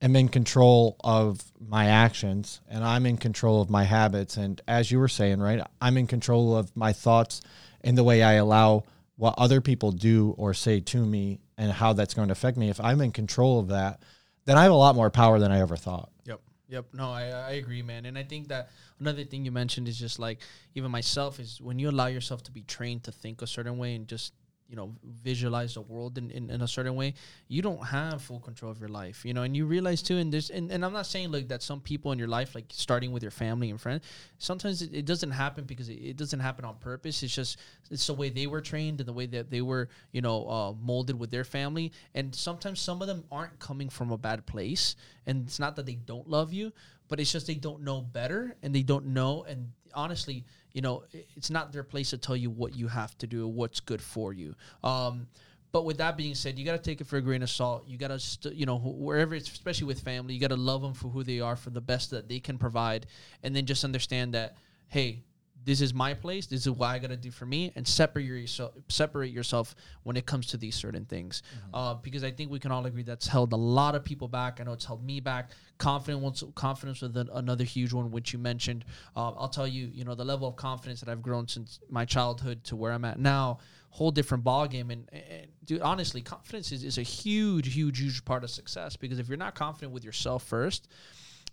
[0.00, 4.90] am in control of my actions and I'm in control of my habits, and as
[4.90, 7.40] you were saying, right, I'm in control of my thoughts
[7.82, 8.84] and the way I allow
[9.16, 12.70] what other people do or say to me and how that's going to affect me,
[12.70, 14.00] if I'm in control of that,
[14.44, 16.10] then I have a lot more power than I ever thought.
[16.24, 16.40] Yep.
[16.68, 16.86] Yep.
[16.94, 18.06] No, I, I agree, man.
[18.06, 18.70] And I think that
[19.00, 20.38] another thing you mentioned is just like
[20.74, 23.96] even myself is when you allow yourself to be trained to think a certain way
[23.96, 24.32] and just
[24.68, 27.14] you know visualize the world in, in, in, a certain way
[27.48, 30.32] you don't have full control of your life you know and you realize too and
[30.32, 33.10] there's and, and i'm not saying like that some people in your life like starting
[33.10, 34.04] with your family and friends
[34.36, 37.58] sometimes it, it doesn't happen because it, it, doesn't happen on purpose it's just
[37.90, 40.72] it's the way they were trained and the way that they were you know uh,
[40.82, 44.96] molded with their family and sometimes some of them aren't coming from a bad place
[45.26, 46.72] and it's not that they don't love you
[47.08, 51.02] but it's just they don't know better and they don't know and honestly you know,
[51.12, 54.32] it's not their place to tell you what you have to do, what's good for
[54.32, 54.54] you.
[54.84, 55.26] Um,
[55.72, 57.84] but with that being said, you got to take it for a grain of salt.
[57.86, 60.80] You got to, st- you know, wherever it's, especially with family, you got to love
[60.80, 63.06] them for who they are, for the best that they can provide,
[63.42, 64.56] and then just understand that,
[64.88, 65.24] hey,
[65.68, 66.46] this is my place.
[66.46, 68.72] This is what I got to do for me, and separate yourself.
[68.88, 71.74] Separate yourself when it comes to these certain things, mm-hmm.
[71.74, 74.60] uh, because I think we can all agree that's held a lot of people back.
[74.60, 75.50] I know it's held me back.
[75.76, 78.86] Confidence, confidence with an, another huge one, which you mentioned.
[79.14, 82.06] Uh, I'll tell you, you know, the level of confidence that I've grown since my
[82.06, 83.58] childhood to where I'm at now,
[83.90, 84.90] whole different ball game.
[84.90, 89.18] And, and dude, honestly, confidence is, is a huge, huge, huge part of success because
[89.18, 90.88] if you're not confident with yourself first,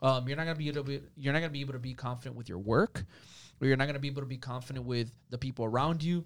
[0.01, 1.93] um, you're not gonna be able to be, you're not gonna be able to be
[1.93, 3.03] confident with your work
[3.61, 6.23] you're not going to be able to be confident with the people around you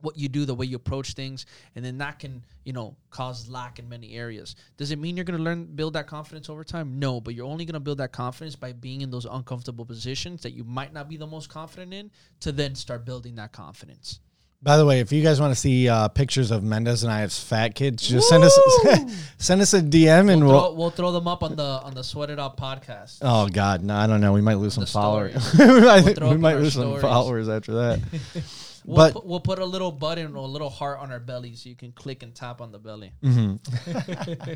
[0.00, 3.48] what you do the way you approach things and then that can you know cause
[3.48, 4.54] lack in many areas.
[4.76, 6.98] Does it mean you're going to learn build that confidence over time?
[6.98, 10.42] No but you're only going to build that confidence by being in those uncomfortable positions
[10.42, 12.10] that you might not be the most confident in
[12.40, 14.20] to then start building that confidence
[14.64, 17.20] by the way, if you guys want to see uh, pictures of Mendez and I
[17.20, 18.40] as fat kids, just Woo!
[18.40, 21.54] send us send us a DM and we'll, we'll throw, we'll throw them up on
[21.54, 23.18] the on the Sweat Up podcast.
[23.20, 24.32] Oh God, no, I don't know.
[24.32, 25.34] We might lose some followers.
[25.58, 27.02] we might, we'll we might lose stories.
[27.02, 28.00] some followers after that.
[28.86, 31.54] we'll but put, we'll put a little button or a little heart on our belly
[31.54, 33.12] so you can click and tap on the belly.
[33.22, 34.52] Mm-hmm.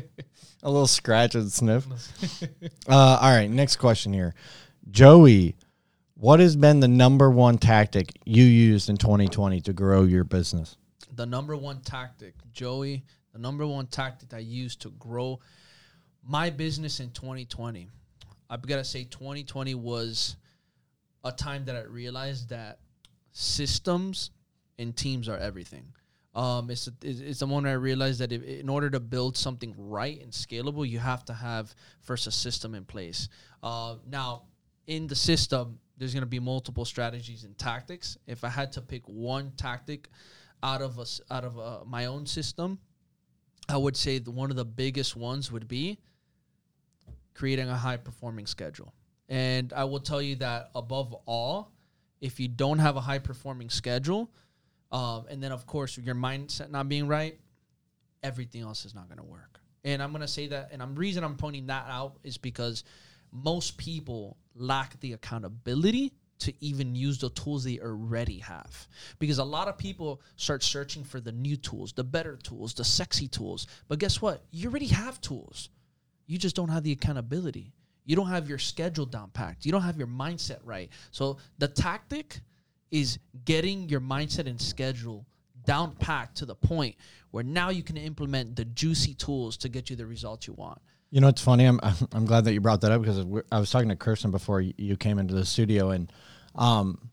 [0.63, 1.85] a little scratch and sniff.
[2.87, 4.33] Uh, all right, next question here,
[4.89, 5.55] Joey.
[6.19, 10.75] What has been the number one tactic you used in 2020 to grow your business?
[11.15, 15.39] The number one tactic, Joey, the number one tactic I used to grow
[16.21, 17.87] my business in 2020.
[18.49, 20.35] I've got to say, 2020 was
[21.23, 22.79] a time that I realized that
[23.31, 24.31] systems
[24.77, 25.85] and teams are everything.
[26.35, 30.21] Um, it's it's the moment I realized that if, in order to build something right
[30.21, 33.29] and scalable, you have to have first a system in place.
[33.63, 34.43] Uh, now,
[34.85, 38.17] in the system, there's going to be multiple strategies and tactics.
[38.25, 40.07] If I had to pick one tactic
[40.63, 42.79] out of a, out of a, my own system,
[43.67, 45.99] I would say one of the biggest ones would be
[47.35, 48.93] creating a high performing schedule.
[49.27, 51.71] And I will tell you that above all,
[52.21, 54.31] if you don't have a high performing schedule,
[54.91, 57.37] um, and then of course your mindset not being right,
[58.23, 59.59] everything else is not going to work.
[59.83, 62.83] And I'm going to say that, and the reason I'm pointing that out is because
[63.31, 68.87] most people lack the accountability to even use the tools they already have.
[69.19, 72.83] Because a lot of people start searching for the new tools, the better tools, the
[72.83, 73.67] sexy tools.
[73.87, 74.43] But guess what?
[74.51, 75.69] You already have tools.
[76.27, 77.73] You just don't have the accountability.
[78.05, 79.65] You don't have your schedule down packed.
[79.65, 80.89] You don't have your mindset right.
[81.11, 82.39] So the tactic
[82.89, 85.25] is getting your mindset and schedule
[85.65, 86.95] down packed to the point
[87.31, 90.81] where now you can implement the juicy tools to get you the results you want.
[91.11, 91.65] You know, it's funny.
[91.65, 91.79] I'm
[92.13, 93.19] I'm glad that you brought that up because
[93.51, 96.11] I was talking to Kirsten before you came into the studio, and
[96.55, 97.09] um,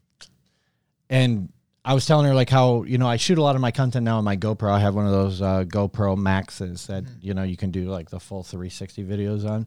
[1.09, 1.53] and
[1.85, 4.05] I was telling her like how you know I shoot a lot of my content
[4.05, 4.71] now on my GoPro.
[4.71, 7.19] I have one of those uh, GoPro Maxes that mm-hmm.
[7.21, 9.67] you know you can do like the full 360 videos on,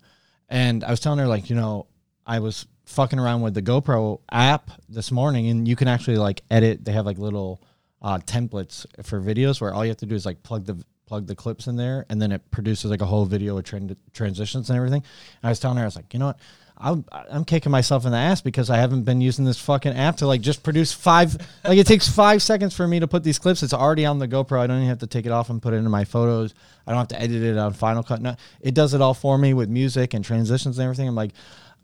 [0.50, 1.88] and I was telling her like you know
[2.28, 6.42] I was fucking around with the GoPro app this morning, and you can actually like
[6.52, 6.84] edit.
[6.84, 7.64] They have like little
[8.02, 11.26] uh, templates for videos where all you have to do is like plug the plug
[11.28, 14.70] the clips in there, and then it produces like a whole video with trend- transitions
[14.70, 15.04] and everything.
[15.42, 16.40] And I was telling her, I was like, you know what?
[16.82, 20.18] I'm, I'm kicking myself in the ass because I haven't been using this fucking app
[20.18, 21.36] to like just produce five.
[21.66, 23.64] like it takes five seconds for me to put these clips.
[23.64, 24.60] It's already on the GoPro.
[24.60, 26.54] I don't even have to take it off and put it into my photos.
[26.88, 28.22] I don't have to edit it on Final Cut.
[28.22, 31.08] No, it does it all for me with music and transitions and everything.
[31.10, 31.32] I'm like,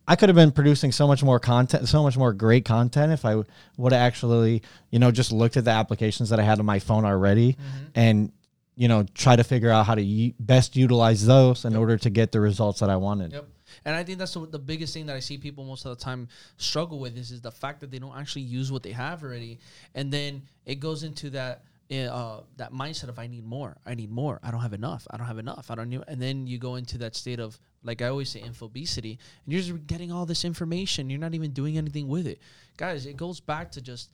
[0.08, 3.26] I could have been producing so much more content, so much more great content if
[3.26, 4.62] I would have actually,
[4.92, 7.86] you know, just looked at the applications that I had on my phone already Mm-hmm.
[7.96, 8.32] and,
[8.76, 12.10] you know, try to figure out how to u- best utilize those in order to
[12.10, 13.34] get the results that I wanted.
[13.34, 13.48] Yep.
[13.84, 16.04] And I think that's the, the biggest thing that I see people most of the
[16.04, 19.24] time struggle with is, is the fact that they don't actually use what they have
[19.24, 19.60] already.
[19.94, 24.10] And then it goes into that uh, that mindset of I need more, I need
[24.10, 26.58] more, I don't have enough, I don't have enough, I don't need, and then you
[26.58, 30.26] go into that state of like I always say, infobesity, and you're just getting all
[30.26, 32.40] this information, you're not even doing anything with it,
[32.76, 33.06] guys.
[33.06, 34.10] It goes back to just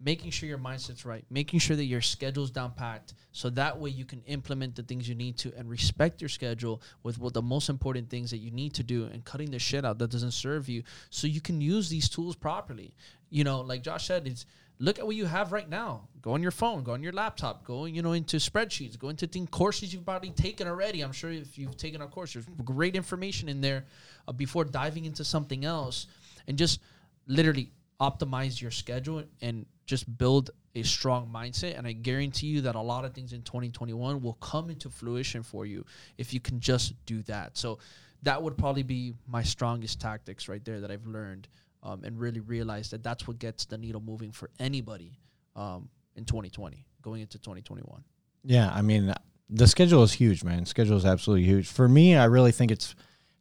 [0.00, 3.90] making sure your mindset's right, making sure that your schedule's down packed, so that way
[3.90, 7.42] you can implement the things you need to and respect your schedule with what the
[7.42, 10.32] most important things that you need to do and cutting the shit out that doesn't
[10.32, 12.94] serve you, so you can use these tools properly.
[13.30, 14.46] You know, like Josh said, it's
[14.78, 16.08] look at what you have right now.
[16.20, 19.26] Go on your phone, go on your laptop, go you know into spreadsheets, go into
[19.26, 21.02] thing courses you've probably taken already.
[21.02, 23.84] I'm sure if you've taken a course, there's great information in there
[24.26, 26.08] uh, before diving into something else,
[26.46, 26.80] and just
[27.26, 27.70] literally
[28.00, 32.80] optimize your schedule and just build a strong mindset and i guarantee you that a
[32.80, 35.84] lot of things in 2021 will come into fruition for you
[36.18, 37.78] if you can just do that so
[38.22, 41.48] that would probably be my strongest tactics right there that i've learned
[41.82, 45.18] um, and really realized that that's what gets the needle moving for anybody
[45.54, 48.02] um, in 2020 going into 2021
[48.44, 49.12] Yeah, I mean,
[49.48, 50.66] the schedule is huge, man.
[50.66, 51.68] Schedule is absolutely huge.
[51.68, 52.94] For me, I really think it's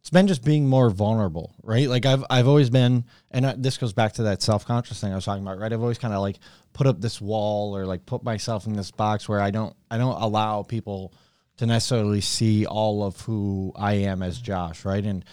[0.03, 1.87] it's been just being more vulnerable, right?
[1.87, 5.13] Like I've I've always been, and I, this goes back to that self conscious thing
[5.13, 5.71] I was talking about, right?
[5.71, 6.39] I've always kind of like
[6.73, 9.97] put up this wall or like put myself in this box where I don't I
[9.97, 11.13] don't allow people
[11.55, 15.05] to necessarily see all of who I am as Josh, right?
[15.05, 15.23] And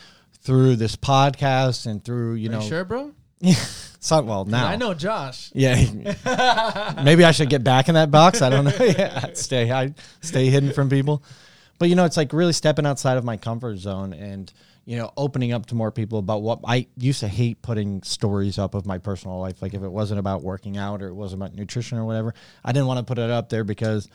[0.41, 3.13] through this podcast and through you Are know, you sure bro
[4.01, 5.75] so, well now i know josh yeah,
[7.05, 8.41] maybe I should get back in that box.
[8.41, 8.73] I don't know.
[8.81, 11.23] yeah, stay I stay hidden from people.
[11.81, 14.53] But you know, it's like really stepping outside of my comfort zone and
[14.85, 18.59] you know opening up to more people about what I used to hate putting stories
[18.59, 19.63] up of my personal life.
[19.63, 22.73] Like if it wasn't about working out or it wasn't about nutrition or whatever, I
[22.73, 24.09] didn't want to put it up there because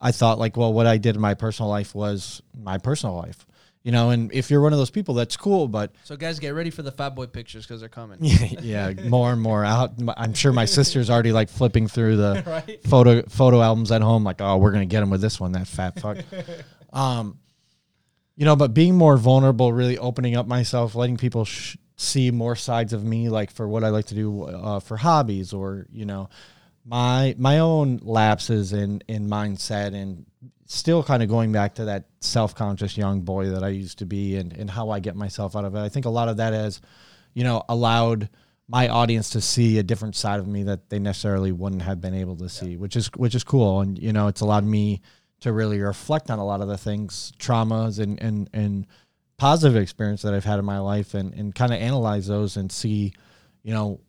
[0.00, 3.46] I thought like, well, what I did in my personal life was my personal life.
[3.82, 5.66] You know, and if you're one of those people, that's cool.
[5.66, 9.32] But so guys get ready for the fat boy pictures because they're coming yeah, more
[9.32, 9.92] and more out.
[10.18, 12.82] I'm sure my sister's already like flipping through the Right.
[12.86, 14.24] photo photo albums at home.
[14.24, 16.18] Like, oh, we're gonna get him with this one, that fat fuck.
[16.92, 17.38] um,
[18.36, 22.56] you know, but being more vulnerable, really opening up myself, letting people sh- see more
[22.56, 26.06] sides of me, like for what I like to do uh, for hobbies, or you
[26.06, 26.30] know,
[26.84, 30.24] my my own lapses in in mindset and
[30.66, 34.36] still kind of going back to that self-conscious young boy that I used to be
[34.36, 35.80] and, and how I get myself out of it.
[35.80, 36.80] I think a lot of that has,
[37.34, 38.28] you know, allowed
[38.68, 42.14] my audience to see a different side of me that they necessarily wouldn't have been
[42.14, 43.80] able to see, which is which is cool.
[43.80, 45.02] And you know, it's allowed me
[45.40, 48.86] to really reflect on a lot of the things, traumas and and and
[49.38, 52.70] positive experience that I've had in my life and, and kind of analyze those and
[52.70, 53.14] see,
[53.62, 54.00] you know,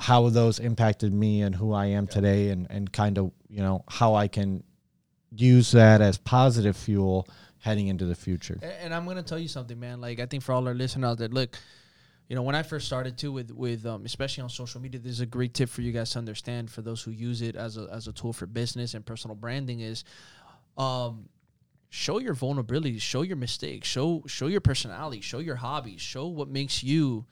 [0.00, 3.84] how those impacted me and who I am today and, and kind of, you know,
[3.88, 4.64] how I can
[5.30, 7.28] use that as positive fuel
[7.58, 8.58] heading into the future.
[8.82, 10.00] And I'm gonna tell you something, man.
[10.00, 11.56] Like I think for all our listeners out there, look,
[12.28, 15.12] you know, when I first started too with with um, especially on social media, this
[15.12, 17.76] is a great tip for you guys to understand for those who use it as
[17.76, 20.04] a as a tool for business and personal branding is,
[20.76, 21.28] um,
[21.88, 26.48] show your vulnerabilities, show your mistakes, show show your personality, show your hobbies, show what
[26.48, 27.26] makes you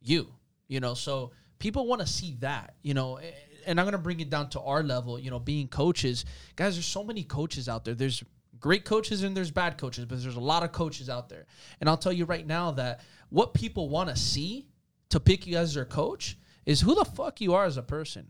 [0.00, 0.32] you.
[0.68, 2.74] You know, so people want to see that.
[2.82, 3.20] You know.
[3.66, 6.24] And I'm gonna bring it down to our level, you know, being coaches.
[6.56, 7.94] Guys, there's so many coaches out there.
[7.94, 8.24] There's
[8.60, 11.46] great coaches and there's bad coaches, but there's a lot of coaches out there.
[11.80, 14.68] And I'll tell you right now that what people want to see
[15.10, 18.28] to pick you as their coach is who the fuck you are as a person.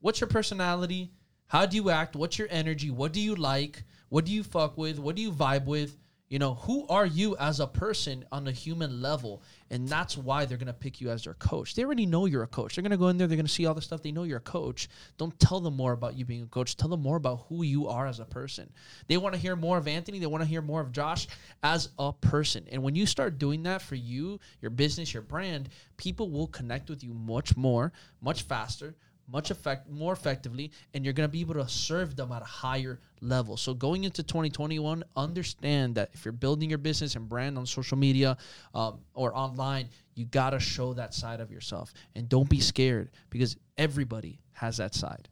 [0.00, 1.12] What's your personality?
[1.50, 2.14] How do you act?
[2.14, 2.92] What's your energy?
[2.92, 3.82] What do you like?
[4.08, 5.00] What do you fuck with?
[5.00, 5.96] What do you vibe with?
[6.28, 9.42] You know, who are you as a person on a human level?
[9.68, 11.74] And that's why they're going to pick you as their coach.
[11.74, 12.76] They already know you're a coach.
[12.76, 14.00] They're going to go in there, they're going to see all the stuff.
[14.00, 14.88] They know you're a coach.
[15.18, 16.76] Don't tell them more about you being a coach.
[16.76, 18.72] Tell them more about who you are as a person.
[19.08, 20.20] They want to hear more of Anthony.
[20.20, 21.26] They want to hear more of Josh
[21.64, 22.64] as a person.
[22.70, 26.90] And when you start doing that for you, your business, your brand, people will connect
[26.90, 28.94] with you much more, much faster,
[29.32, 32.44] much effect more effectively and you're going to be able to serve them at a
[32.44, 37.56] higher level so going into 2021 understand that if you're building your business and brand
[37.56, 38.36] on social media
[38.74, 43.10] um, or online you got to show that side of yourself and don't be scared
[43.30, 45.28] because everybody has that side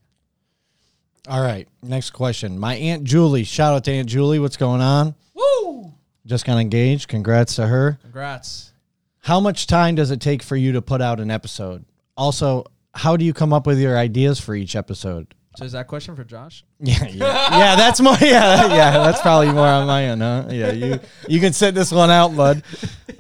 [1.29, 2.59] All right, next question.
[2.59, 4.39] My Aunt Julie, shout out to Aunt Julie.
[4.39, 5.15] What's going on?
[5.35, 5.93] woo
[6.25, 7.09] Just got engaged.
[7.09, 7.99] Congrats to her.
[8.01, 8.73] congrats
[9.21, 11.85] How much time does it take for you to put out an episode?
[12.17, 12.65] Also,
[12.99, 15.35] how do you come up with your ideas for each episode?
[15.57, 16.65] So is that question for Josh?
[16.81, 17.77] Yeah, yeah, yeah.
[17.77, 18.17] That's more.
[18.21, 18.91] Yeah, yeah.
[18.93, 20.45] That's probably more on my end, huh?
[20.51, 22.63] Yeah, you you can sit this one out, bud.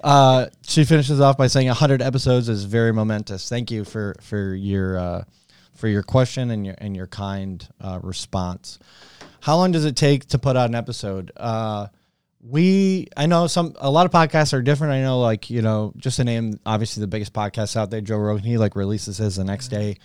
[0.04, 4.54] Uh, she finishes off by saying, "100 episodes is very momentous." Thank you for for
[4.54, 5.24] your uh,
[5.74, 8.78] for your question and your and your kind uh, response.
[9.40, 11.32] How long does it take to put out an episode?
[11.36, 11.88] Uh,
[12.48, 14.94] we I know some a lot of podcasts are different.
[14.94, 18.16] I know like you know just to name obviously the biggest podcast out there, Joe
[18.16, 18.44] Rogan.
[18.44, 19.98] He like releases his the next day.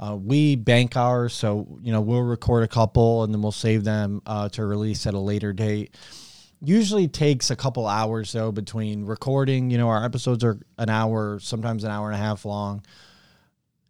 [0.00, 3.82] Uh, we bank ours, so you know we'll record a couple and then we'll save
[3.82, 5.96] them uh, to release at a later date.
[6.62, 9.70] Usually takes a couple hours though between recording.
[9.70, 12.82] You know our episodes are an hour, sometimes an hour and a half long,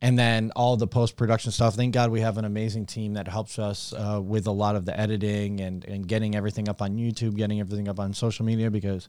[0.00, 1.74] and then all the post production stuff.
[1.74, 4.84] Thank God we have an amazing team that helps us uh, with a lot of
[4.84, 8.70] the editing and and getting everything up on YouTube, getting everything up on social media
[8.70, 9.08] because.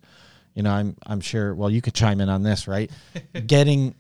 [0.56, 1.54] You know, I'm I'm sure.
[1.54, 2.90] Well, you could chime in on this, right?
[3.46, 3.94] getting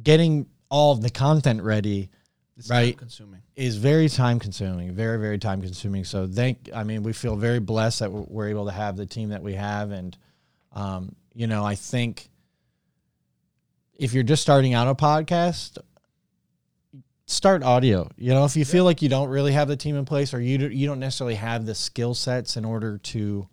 [0.00, 2.08] getting all of the content ready
[2.56, 2.96] It's Right.
[2.96, 3.42] Consuming.
[3.56, 6.04] is very time consuming, very very time consuming.
[6.04, 9.30] So thank I mean we feel very blessed that we're able to have the team
[9.30, 10.16] that we have, and
[10.72, 12.30] um, you know I think
[13.98, 15.78] if you're just starting out a podcast,
[17.28, 18.10] start audio.
[18.16, 20.40] You know if you feel like you don't really have the team in place, or
[20.40, 23.46] you do, you don't necessarily have the skill sets in order to,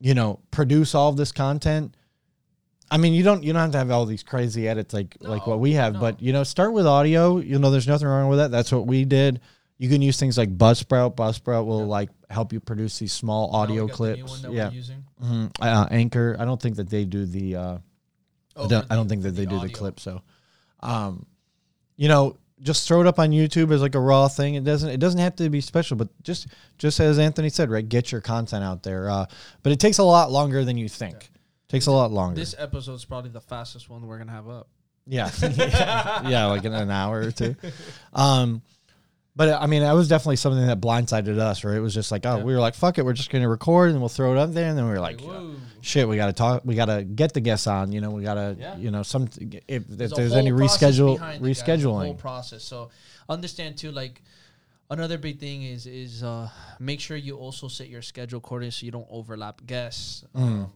[0.00, 1.96] you know, produce all of this content.
[2.90, 5.46] I mean, you don't you don't have to have all these crazy edits like like
[5.46, 6.00] what we have, no.
[6.00, 7.38] but you know, start with audio.
[7.38, 8.50] You know, there's nothing wrong with that.
[8.50, 9.40] That's what we did.
[9.78, 11.16] You can use things like Buzzsprout.
[11.16, 14.44] Buzzsprout will like help you produce these small audio clips.
[14.48, 14.70] yeah,
[15.22, 15.50] Mhm.
[15.60, 16.36] uh, Anchor.
[16.38, 17.56] I don't think that they do the.
[17.56, 17.78] Uh,
[18.56, 19.98] I don't, I don't think that they do the clip.
[19.98, 20.22] So,
[20.78, 21.26] um,
[21.96, 24.54] you know, just throw it up on YouTube as like a raw thing.
[24.54, 24.88] It doesn't.
[24.88, 26.48] It doesn't have to be special, but just
[26.78, 27.86] just as Anthony said, right?
[27.86, 29.10] Get your content out there.
[29.10, 29.26] Uh,
[29.62, 31.30] but it takes a lot longer than you think.
[31.68, 32.36] Takes a lot longer.
[32.36, 34.68] This episode's probably the fastest one we're gonna have up.
[35.06, 35.30] Yeah.
[35.42, 37.56] yeah, like in an hour or two.
[38.12, 38.62] Um,
[39.36, 41.76] but I mean, that was definitely something that blindsided us, right?
[41.76, 43.90] It was just like, oh, we were like, fuck it, we're just going to record
[43.90, 44.68] and we'll throw it up there.
[44.68, 45.54] And then we were like, Whoa.
[45.80, 48.22] shit, we got to talk, we got to get the guests on, you know, we
[48.22, 48.76] got to, Yeah.
[48.76, 49.28] you know, some,
[49.66, 52.16] if, if There's any reschedule, it, whole rescheduling.
[52.18, 52.62] process.
[52.62, 52.90] So
[53.28, 54.22] understand too, like
[54.90, 58.86] another big thing is is uh, make sure you also set your schedule accordingly so
[58.86, 60.24] you don't overlap guests.
[60.36, 60.42] Mm.
[60.42, 60.72] Um,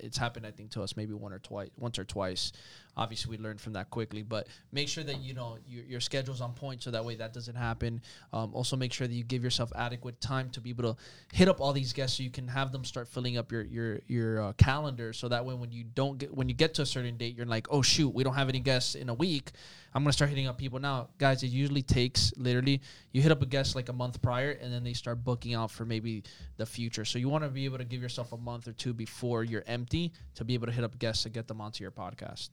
[0.00, 2.52] it's happened, I think, to us maybe one or twice, once or twice.
[2.96, 6.40] Obviously, we learned from that quickly, but make sure that you know your, your schedule's
[6.40, 8.02] on point, so that way that doesn't happen.
[8.32, 11.00] Um, also, make sure that you give yourself adequate time to be able to
[11.32, 14.00] hit up all these guests, so you can have them start filling up your your
[14.06, 15.12] your uh, calendar.
[15.12, 17.46] So that way, when you don't get when you get to a certain date, you're
[17.46, 19.52] like, oh shoot, we don't have any guests in a week.
[19.92, 21.42] I'm gonna start hitting up people now, guys.
[21.42, 22.80] It usually takes literally
[23.12, 25.70] you hit up a guest like a month prior, and then they start booking out
[25.70, 26.22] for maybe
[26.58, 27.04] the future.
[27.04, 29.64] So you want to be able to give yourself a month or two before you're
[29.66, 32.50] empty to be able to hit up guests to get them onto your podcast.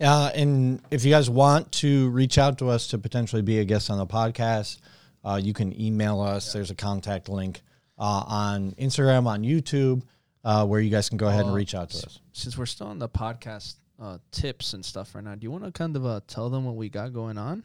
[0.00, 3.64] Uh, and if you guys want to reach out to us to potentially be a
[3.64, 4.78] guest on the podcast,
[5.24, 6.52] uh, you can email us.
[6.52, 7.62] There's a contact link
[7.98, 10.02] uh, on Instagram, on YouTube,
[10.44, 12.20] uh, where you guys can go ahead and Uh, reach out to us.
[12.32, 15.64] Since we're still on the podcast uh, tips and stuff right now, do you want
[15.64, 17.62] to kind of uh, tell them what we got going on?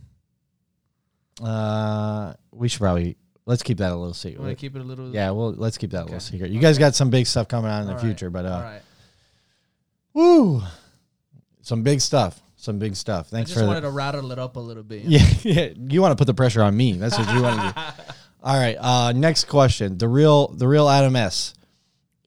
[1.41, 4.58] Uh, we should probably let's keep that a little You want to secret.
[4.58, 5.12] keep it a little?
[5.14, 6.52] Yeah, well, let's keep that a little secret.
[6.52, 8.06] You guys got some big stuff coming out in the All right.
[8.06, 8.82] future, but uh, All right.
[10.14, 10.62] woo,
[11.66, 13.30] some big stuff, some big stuff.
[13.30, 13.57] Thanks for.
[13.57, 15.01] I just for wanted to rattle it up a little bit.
[15.01, 15.70] Yeah, yeah.
[15.76, 16.93] You want to put the pressure on me.
[16.93, 18.13] That's what you want to do.
[18.43, 18.78] All right.
[18.80, 19.97] Uh, next question.
[19.97, 21.55] The real, the real Adam S.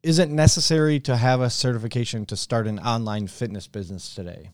[0.02, 4.50] Is it necessary to have a certification to start an online fitness business today?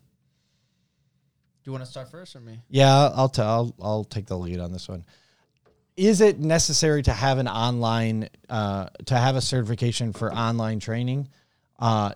[1.62, 2.60] Do you want to start first or me?
[2.68, 3.48] Yeah, I'll tell.
[3.48, 5.06] I'll, I'll take the lead on this one.
[5.96, 11.28] Is it necessary to have an online, uh, to have a certification for online training?
[11.78, 12.12] Uh,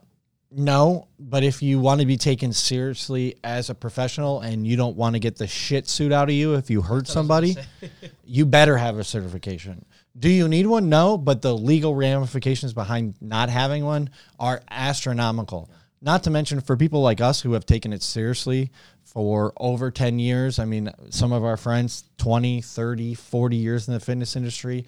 [0.51, 4.97] no, but if you want to be taken seriously as a professional and you don't
[4.97, 7.57] want to get the shit suit out of you if you hurt somebody,
[8.25, 9.85] you better have a certification.
[10.19, 10.89] Do you need one?
[10.89, 15.71] No, but the legal ramifications behind not having one are astronomical.
[16.01, 18.71] Not to mention for people like us who have taken it seriously
[19.05, 20.59] for over 10 years.
[20.59, 24.87] I mean, some of our friends 20, 30, 40 years in the fitness industry.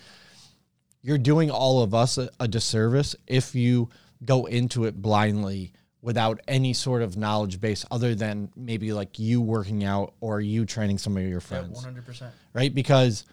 [1.03, 3.89] You're doing all of us a, a disservice if you
[4.25, 9.41] go into it blindly without any sort of knowledge base other than maybe like you
[9.41, 12.33] working out or you training some of your Yeah, friends hundred percent.
[12.55, 12.75] right?
[12.75, 13.25] Because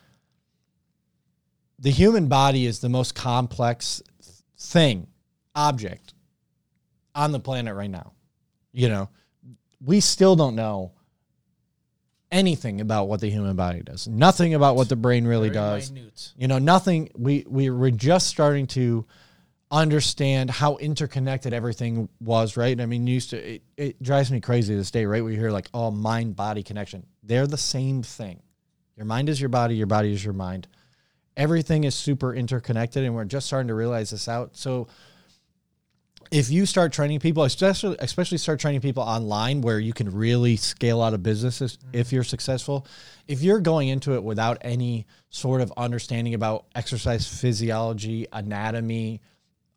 [1.80, 4.02] the human body is the most complex
[4.60, 5.08] thing,
[5.56, 6.14] object
[7.16, 8.14] on the planet right now.
[8.72, 9.10] You know,
[9.84, 10.92] we still don't know
[12.32, 14.08] anything about what the human body does.
[14.08, 15.92] Nothing about what the brain really does.
[15.92, 16.34] Minute.
[16.38, 17.10] You know, nothing.
[17.18, 19.06] We we were just starting to
[19.70, 22.58] understand how interconnected everything was.
[22.58, 22.80] Right?
[22.80, 23.56] I mean, used to.
[23.56, 25.06] It, it drives me crazy to this day.
[25.06, 25.24] Right?
[25.24, 27.06] We hear like, oh, mind body connection.
[27.24, 28.42] They're the same thing.
[28.96, 30.68] Your mind is your body, your body is your mind.
[31.36, 34.58] Everything is super interconnected, and we're just starting to realize this out.
[34.58, 34.88] So,
[36.32, 40.56] if you start training people, especially especially start training people online where you can really
[40.56, 42.16] scale out of businesses if mm-hmm.
[42.16, 42.86] you're successful.
[43.28, 49.22] If you're going into it without any sort of understanding about exercise physiology, anatomy,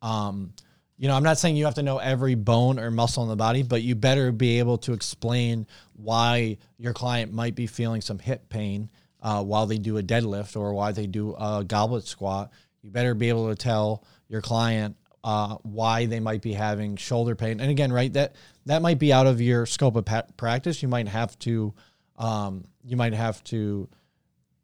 [0.01, 0.53] um,
[0.97, 3.35] you know, I'm not saying you have to know every bone or muscle in the
[3.35, 8.19] body, but you better be able to explain why your client might be feeling some
[8.19, 8.89] hip pain
[9.21, 12.51] uh, while they do a deadlift or why they do a goblet squat.
[12.83, 17.35] You better be able to tell your client uh, why they might be having shoulder
[17.35, 17.59] pain.
[17.59, 18.35] And again, right, that
[18.65, 20.81] that might be out of your scope of pa- practice.
[20.81, 21.73] You might have to,
[22.17, 23.89] um, you might have to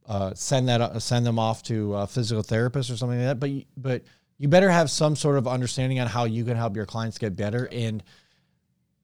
[0.07, 3.39] uh, send that uh, send them off to a physical therapist or something like that.
[3.39, 4.03] But but
[4.37, 7.35] you better have some sort of understanding on how you can help your clients get
[7.35, 7.67] better.
[7.71, 8.03] And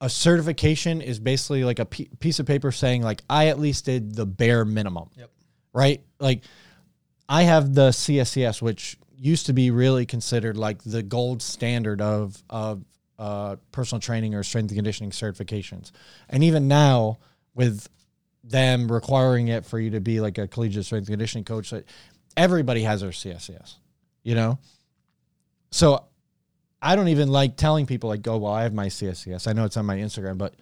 [0.00, 3.86] a certification is basically like a p- piece of paper saying like I at least
[3.86, 5.10] did the bare minimum.
[5.16, 5.30] Yep.
[5.72, 6.02] Right.
[6.20, 6.42] Like
[7.28, 12.42] I have the CSCS, which used to be really considered like the gold standard of
[12.50, 12.84] of
[13.18, 15.92] uh, personal training or strength and conditioning certifications,
[16.28, 17.18] and even now
[17.54, 17.88] with
[18.42, 21.84] them requiring it for you to be like a collegiate strength and conditioning coach, that
[22.36, 23.76] everybody has their CSCS,
[24.22, 24.58] you know.
[25.74, 26.04] So
[26.80, 29.64] I don't even like telling people like, "Oh, well, I have my CSCS." I know
[29.64, 30.54] it's on my Instagram, but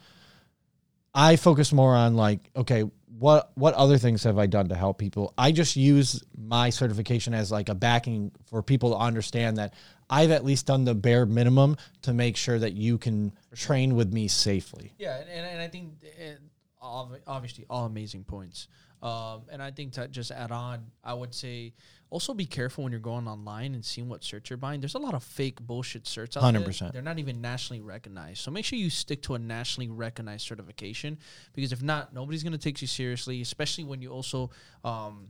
[1.14, 2.84] I focus more on like, okay,
[3.18, 5.34] what what other things have I done to help people?
[5.36, 9.74] I just use my certification as like a backing for people to understand that
[10.08, 14.14] I've at least done the bare minimum to make sure that you can train with
[14.14, 14.94] me safely.
[14.98, 16.38] Yeah, and, and, I think it,
[16.80, 18.66] obviously all amazing points.
[19.02, 21.74] Um, and I think to just add on, I would say
[22.12, 24.80] also be careful when you're going online and seeing what certs you're buying.
[24.80, 26.60] There's a lot of fake bullshit certs out there.
[26.60, 26.92] 100%.
[26.92, 28.40] They're not even nationally recognized.
[28.42, 31.18] So make sure you stick to a nationally recognized certification
[31.54, 33.40] because if not, nobody's gonna take you seriously.
[33.40, 34.50] Especially when you also
[34.84, 35.28] um,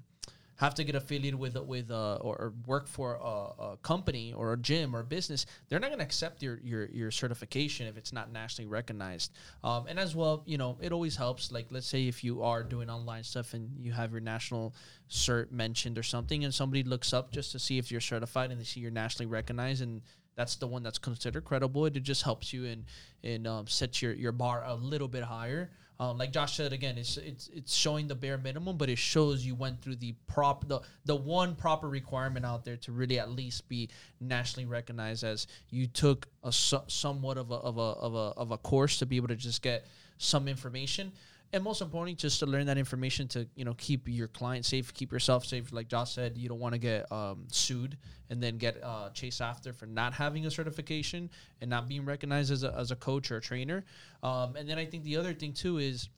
[0.62, 4.52] have to get affiliated with with uh, or, or work for a, a company or
[4.52, 7.96] a gym or a business, they're not going to accept your, your your certification if
[7.96, 9.32] it's not nationally recognized.
[9.64, 11.50] Um, and as well, you know, it always helps.
[11.50, 14.74] Like, let's say if you are doing online stuff and you have your national
[15.10, 18.60] cert mentioned or something, and somebody looks up just to see if you're certified and
[18.60, 20.00] they see you're nationally recognized and
[20.36, 21.86] that's the one that's considered credible.
[21.86, 22.84] It just helps you and
[23.24, 25.70] and um, set your, your bar a little bit higher.
[26.02, 29.46] Um, like Josh said again, it's it's it's showing the bare minimum, but it shows
[29.46, 33.30] you went through the prop the the one proper requirement out there to really at
[33.30, 33.88] least be
[34.20, 38.50] nationally recognized as you took a so, somewhat of a of a of a of
[38.50, 39.86] a course to be able to just get
[40.18, 41.12] some information.
[41.54, 44.92] And most importantly, just to learn that information to you know keep your client safe,
[44.94, 45.70] keep yourself safe.
[45.70, 47.98] Like Josh said, you don't want to get um, sued
[48.30, 51.28] and then get uh, chased after for not having a certification
[51.60, 53.84] and not being recognized as a, as a coach or a trainer.
[54.22, 56.08] Um, and then I think the other thing too is,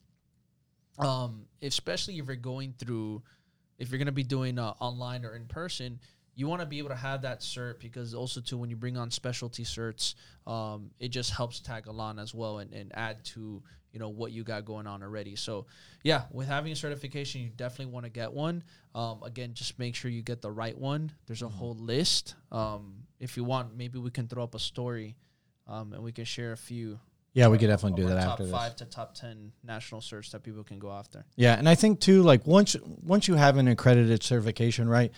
[0.99, 3.21] um, especially if you're going through,
[3.77, 5.99] if you're going to be doing uh, online or in person,
[6.35, 8.97] you want to be able to have that cert because also too when you bring
[8.97, 10.15] on specialty certs,
[10.45, 13.63] um, it just helps tag along as well and, and add to
[13.95, 15.37] you know what you got going on already.
[15.37, 15.67] So
[16.03, 18.61] yeah, with having a certification, you definitely want to get one.
[18.93, 21.13] Um, again, just make sure you get the right one.
[21.27, 22.35] There's a whole list.
[22.51, 25.15] Um, if you want, maybe we can throw up a story,
[25.67, 26.99] um, and we can share a few.
[27.33, 28.51] Yeah, we could definitely do that top after this.
[28.51, 31.23] five to top ten national certs that people can go after.
[31.37, 35.13] Yeah, and I think too, like once once you have an accredited certification, right?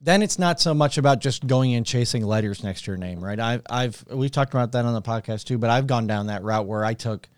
[0.00, 3.22] Then it's not so much about just going and chasing letters next to your name,
[3.22, 3.38] right?
[3.38, 6.42] I've I've we've talked about that on the podcast too, but I've gone down that
[6.42, 7.28] route where I took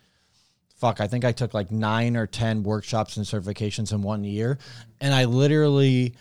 [0.76, 4.58] fuck, I think I took like nine or ten workshops and certifications in one year.
[5.00, 6.14] And I literally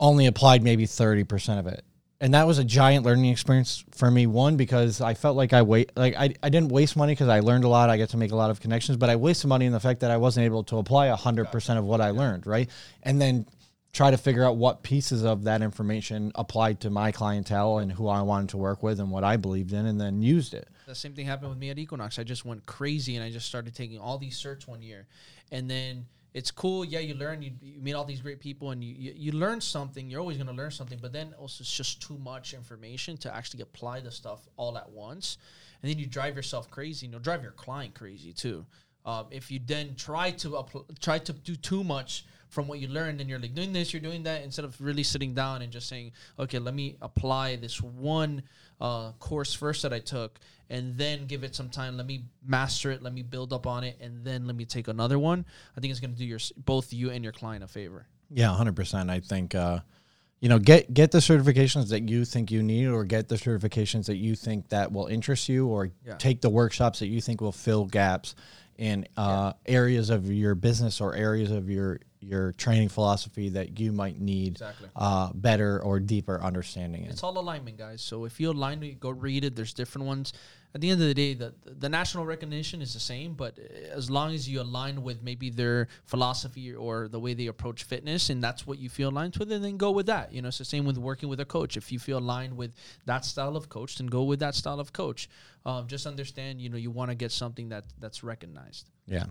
[0.00, 1.84] only applied maybe thirty percent of it.
[2.20, 4.26] And that was a giant learning experience for me.
[4.26, 7.40] One, because I felt like I wait like I, I didn't waste money because I
[7.40, 7.90] learned a lot.
[7.90, 10.00] I get to make a lot of connections, but I wasted money in the fact
[10.00, 12.68] that I wasn't able to apply hundred percent of what I learned, right?
[13.02, 13.46] And then
[13.94, 18.08] try to figure out what pieces of that information applied to my clientele and who
[18.08, 20.68] I wanted to work with and what I believed in and then used it.
[20.86, 22.18] The same thing happened with me at Equinox.
[22.18, 25.06] I just went crazy and I just started taking all these certs one year,
[25.50, 26.84] and then it's cool.
[26.84, 27.40] Yeah, you learn.
[27.40, 30.10] You, you meet all these great people, and you, you you learn something.
[30.10, 33.62] You're always gonna learn something, but then also it's just too much information to actually
[33.62, 35.38] apply the stuff all at once,
[35.80, 37.06] and then you drive yourself crazy.
[37.06, 38.66] And you'll drive your client crazy too.
[39.06, 40.64] Um, if you then try to
[41.00, 42.24] try to do too much
[42.54, 45.02] from what you learned and you're like doing this, you're doing that instead of really
[45.02, 48.42] sitting down and just saying, okay, let me apply this one
[48.80, 50.38] uh, course first that I took
[50.70, 51.96] and then give it some time.
[51.96, 53.02] Let me master it.
[53.02, 55.44] Let me build up on it, and then let me take another one.
[55.76, 58.06] I think it's going to do your both you and your client a favor.
[58.30, 59.10] Yeah, hundred percent.
[59.10, 59.80] I think uh,
[60.40, 64.06] you know get get the certifications that you think you need, or get the certifications
[64.06, 66.14] that you think that will interest you, or Yeah.
[66.16, 68.34] take the workshops that you think will fill gaps
[68.78, 73.92] in uh, areas of your business or areas of your your training philosophy that you
[73.92, 74.88] might need Exactly.
[74.96, 77.10] uh, better or deeper understanding in.
[77.10, 78.02] It's all alignment, guys.
[78.02, 79.56] So if you align, go read it.
[79.56, 80.32] There's different ones.
[80.74, 84.10] At the end of the day, the the national recognition is the same, but as
[84.10, 88.42] long as you align with maybe their philosophy or the way they approach fitness, and
[88.42, 90.32] that's what you feel aligned with, and then go with that.
[90.32, 91.76] You know, it's the same with working with a coach.
[91.76, 92.74] If you feel aligned with
[93.06, 95.28] that style of coach, then go with that style of coach.
[95.64, 98.90] Um, just understand, you know, you want to get something that that's recognized.
[99.06, 99.26] Yeah.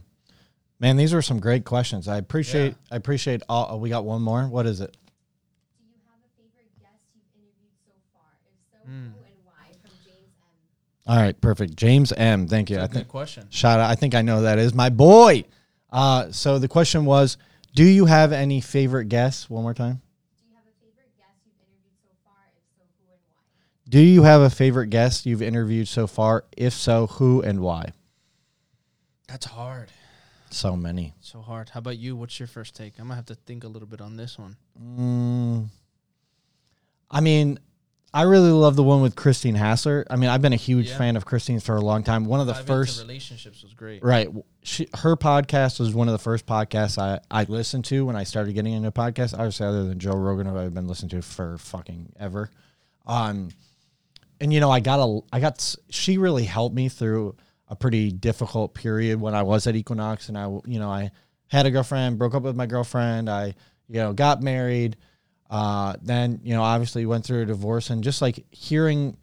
[0.84, 2.10] Man, these were some great questions.
[2.10, 4.50] I appreciate I appreciate all oh, we got one more.
[4.50, 4.92] What is it?
[4.92, 8.26] Do you have a favorite guest you've interviewed so far?
[8.44, 9.14] If so, who and
[9.46, 9.72] why?
[9.82, 10.34] From James
[11.08, 11.14] M.
[11.14, 11.78] All right, perfect.
[11.78, 12.50] James M.
[12.50, 12.76] Thank you.
[12.76, 13.48] I That's a think good question.
[13.50, 13.90] shout out.
[13.90, 15.46] I think I know who that is my boy.
[15.90, 17.38] Uh, so the question was,
[17.74, 19.50] do you have any favorite guests?
[19.50, 20.02] One more time.
[20.10, 22.52] Do you have a favorite guest you've interviewed so far?
[22.52, 23.90] If so, who and why?
[23.90, 26.44] Do you have a favorite guest you've interviewed so far?
[26.58, 27.94] If so, who and why?
[29.30, 29.90] That's hard.
[30.54, 31.14] So many.
[31.20, 31.70] So hard.
[31.70, 32.16] How about you?
[32.16, 32.94] What's your first take?
[33.00, 34.56] I'm gonna have to think a little bit on this one.
[34.82, 35.68] Mm,
[37.10, 37.60] I mean,
[38.14, 40.06] I really love the one with Christine Hassler.
[40.10, 40.98] I mean, I've been a huge Yeah.
[41.00, 42.26] fan of Christine's for a long time.
[42.26, 44.04] One of the into first relationships was great.
[44.04, 44.30] Right.
[44.62, 48.24] She, her podcast was one of the first podcasts I, I listened to when I
[48.24, 49.34] started getting into podcasts.
[49.34, 52.52] Obviously, other than Joe Rogan, who I've been listening to for fucking ever.
[53.08, 53.50] Um,
[54.40, 57.36] and you know, I got a, I got, she really helped me through
[57.74, 61.12] a pretty difficult period when I was at Equinox, and I, you know, I
[61.48, 63.56] had a girlfriend, broke up with my girlfriend, I,
[63.90, 64.96] you know, got married.
[65.50, 69.18] Uh, then you know, obviously went through a divorce, and just like hearing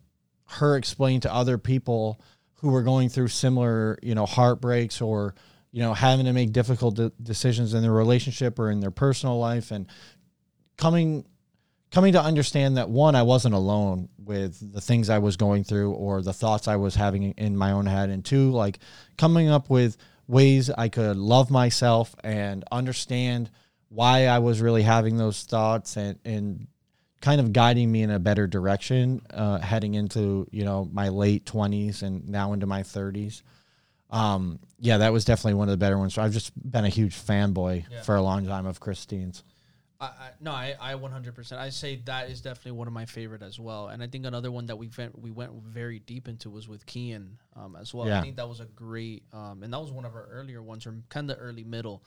[0.46, 2.20] her explain to other people
[2.54, 5.34] who were going through similar, you know, heartbreaks or,
[5.70, 9.38] you know, having to make difficult de- decisions in their relationship or in their personal
[9.38, 9.86] life and
[10.76, 11.24] coming
[11.92, 15.90] coming to understand that one I wasn't alone with the things I was going through
[15.92, 18.10] or the thoughts I was having in my own head.
[18.10, 18.78] And two like
[19.18, 19.96] coming up with
[20.28, 23.50] ways I could love myself and understand
[23.88, 26.68] why I was really having those thoughts and and
[27.20, 31.44] kind of guiding me in a better direction uh, heading into you know my late
[31.44, 33.42] 20s and now into my 30s
[34.10, 36.14] um, yeah that was definitely one of the better ones.
[36.14, 38.02] So i've just been a huge fanboy Yeah.
[38.02, 39.42] for a long time of christine's
[40.00, 41.52] I, I, no, I, I 100%.
[41.58, 43.88] I say that is definitely one of my favorite as well.
[43.88, 46.86] And I think another one that we went, we went very deep into was with
[46.86, 48.06] Kian um, as well.
[48.06, 48.18] Yeah.
[48.18, 50.86] I think that was a great, um, and that was one of our earlier ones,
[50.86, 52.02] or kind of early middle.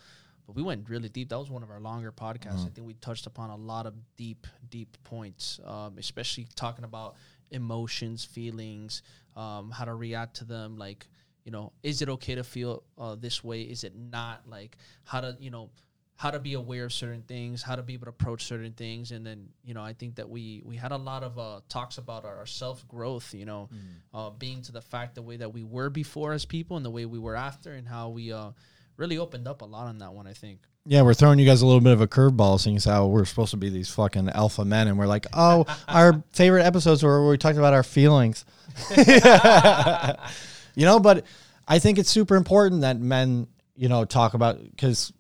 [0.48, 1.30] But we went really deep.
[1.30, 2.66] That was one of our longer podcasts.
[2.66, 7.16] I think we touched upon a lot of deep, deep points, um, especially talking about
[7.52, 9.04] emotions, feelings,
[9.38, 10.78] um, how to react to them.
[10.78, 11.08] Like,
[11.46, 13.62] you know, is it okay to feel uh, this way?
[13.62, 14.42] Is it not?
[14.50, 15.70] Like, how to, you know,
[16.16, 19.12] how to be aware of certain things, how to be able to approach certain things,
[19.12, 21.98] and then you know I think that we we had a lot of uh, talks
[21.98, 23.70] about our, our self growth, you know,
[24.14, 26.92] uh, being to the fact the way that we were before as people and the
[26.92, 28.52] way we were after, and how we uh,
[28.98, 30.28] really opened up a lot on that one.
[30.28, 30.60] I think.
[30.86, 33.26] yeah we're throwing you guys a little bit of a curveball seeing as how we're
[33.26, 37.22] supposed to be these fucking alpha men and we're like oh our favorite episodes were
[37.22, 38.44] where we talked about our feelings
[40.76, 41.26] you know but
[41.70, 43.48] i think it's super important that men
[43.78, 45.14] you know talk about because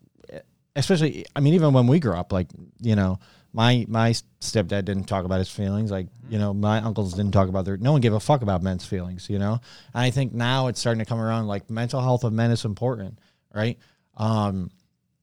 [0.75, 2.47] especially i mean even when we grew up like
[2.81, 3.19] you know
[3.53, 4.11] my my
[4.41, 5.91] stepdad didn't talk about his feelings.
[5.91, 8.63] Like you know my uncles didn't talk about their no one gave a fuck about
[8.63, 9.59] men's feelings you know?
[9.93, 12.65] And i think now it's starting to come around like mental health of men is
[12.65, 13.19] important
[13.53, 13.77] right?
[14.17, 14.71] Um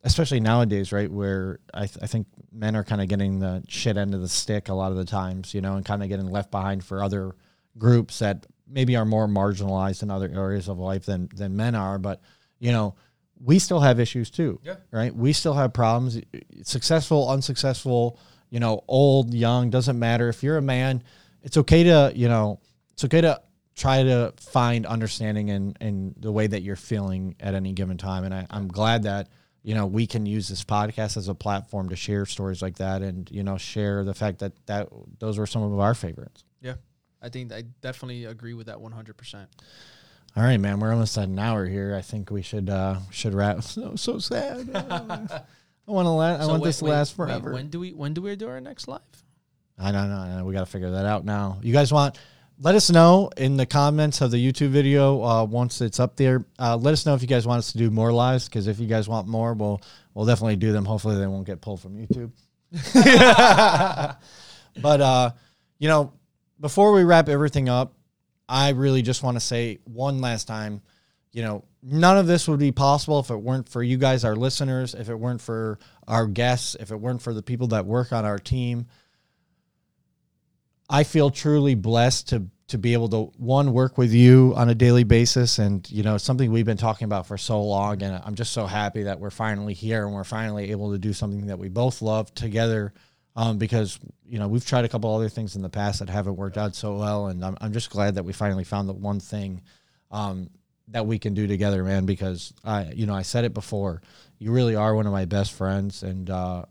[0.02, 3.98] especially nowadays right where i, th- I think men are kind of getting the shit
[3.98, 6.30] end of the stick a lot of the times you know and kind of getting
[6.30, 7.34] left behind for other
[7.76, 11.98] groups that maybe are more marginalized in other areas of life than than men are.
[11.98, 12.20] But
[12.58, 12.94] you know
[13.42, 14.76] we still have issues too Yeah.
[14.90, 15.14] right?
[15.14, 16.18] We still have problems
[16.62, 18.18] successful unsuccessful
[18.50, 20.28] you know old young doesn't matter.
[20.28, 21.02] If you're a man
[21.42, 22.60] it's okay to you know
[22.92, 23.40] it's okay to
[23.76, 28.24] try to find understanding in in the way that you're feeling at any given time.
[28.24, 29.28] And I, i'm glad that
[29.62, 33.02] you know we can use this podcast as a platform to share stories like that
[33.02, 34.88] and you know share the fact that that
[35.18, 36.44] those were some of our favorites.
[36.60, 36.74] Yeah,
[37.22, 39.48] I think I definitely agree with that one hundred percent.
[40.36, 43.34] All right man we're almost at an hour here i think we should uh should
[43.34, 45.42] wrap so so sad i
[45.86, 48.36] want to la- i want this to last forever when do we when do we
[48.36, 49.00] do our next live?
[49.80, 50.44] I know, I know.
[50.44, 51.58] We got to figure that out now.
[51.62, 52.18] You guys want?
[52.58, 56.44] Let us know in the comments of the YouTube video uh, once it's up there.
[56.58, 58.78] Uh, let us know if you guys want us to do more lives because if
[58.78, 59.80] you guys want more, we'll
[60.12, 60.84] we'll definitely do them.
[60.84, 62.30] Hopefully, they won't get pulled from YouTube.
[64.82, 65.30] but uh,
[65.78, 66.12] you know,
[66.60, 67.94] before we wrap everything up,
[68.50, 70.82] I really just want to say one last time,
[71.30, 74.34] you know, none of this would be possible if it weren't for you guys, our
[74.34, 75.78] listeners, if it weren't for
[76.08, 78.86] our guests, if it weren't for the people that work on our team.
[80.88, 84.74] I feel truly blessed to to be able to one work with you on a
[84.74, 88.36] daily basis and you know something we've been talking about for so long and i'm
[88.36, 91.58] just so happy that we're finally here and we're finally able to do something that
[91.58, 92.92] we both love together
[93.36, 96.36] um, because you know we've tried a couple other things in the past that haven't
[96.36, 99.20] worked out so well and i'm, I'm just glad that we finally found the one
[99.20, 99.62] thing
[100.10, 100.50] um,
[100.88, 104.02] that we can do together man because i you know i said it before
[104.38, 106.64] you really are one of my best friends and uh,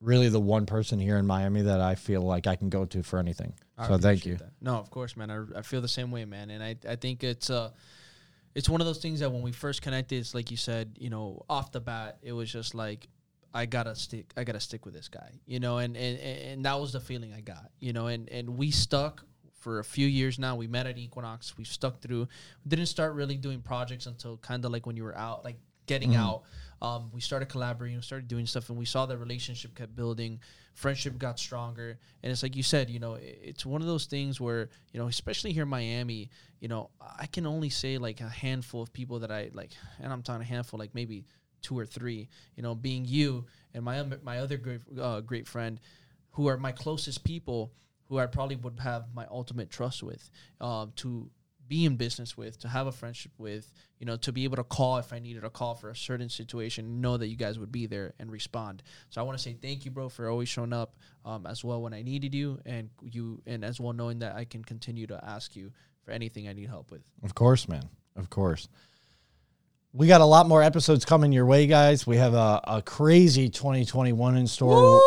[0.00, 3.02] really the one person here in miami that i feel like i can go to
[3.02, 4.50] for anything I so thank you that.
[4.60, 5.30] No, of course, man.
[5.30, 6.50] I, I feel the same way, man.
[6.50, 7.70] And I, I think it's uh
[8.54, 11.10] it's one of those things that when we first connected, it's like you said, you
[11.10, 13.06] know, off the bat, it was just like
[13.54, 15.40] I gotta stick I gotta stick with this guy.
[15.46, 18.56] You know, and and, and that was the feeling I got, you know, and, and
[18.56, 19.24] we stuck
[19.58, 20.56] for a few years now.
[20.56, 21.56] We met at Equinox.
[21.56, 22.28] We've stuck through.
[22.64, 25.56] We didn't start really doing projects until kind of like when you were out, like
[25.86, 26.42] getting out.
[26.80, 30.40] Um, we started collaborating, we started doing stuff, and we saw the relationship kept building.
[30.74, 34.40] Friendship got stronger, and it's like you said, you know, it's one of those things
[34.40, 36.30] where you know, especially here in Miami,
[36.60, 40.12] you know, I can only say like a handful of people that I like, and
[40.12, 41.24] I'm talking a handful, like maybe
[41.62, 45.80] two or three, you know, being you and my my other great uh, great friend,
[46.32, 47.72] who are my closest people,
[48.08, 50.30] who I probably would have my ultimate trust with,
[50.60, 51.30] um, to
[51.66, 54.64] be in business with, to have a friendship with, you know, to be able to
[54.64, 57.70] call if I needed a call for a certain situation, know that you guys would
[57.70, 58.82] be there and respond.
[59.10, 60.96] So I want to say thank you, bro, for always showing up
[61.26, 64.44] um, as well when I needed you, and you, and as well knowing that I
[64.44, 65.72] can continue to ask you
[66.04, 67.02] for anything I need help with.
[67.22, 67.82] Of course, man.
[68.16, 68.68] Of course.
[69.94, 72.06] We got a lot more episodes coming your way, guys.
[72.06, 75.00] We have a, a crazy 2021 in store.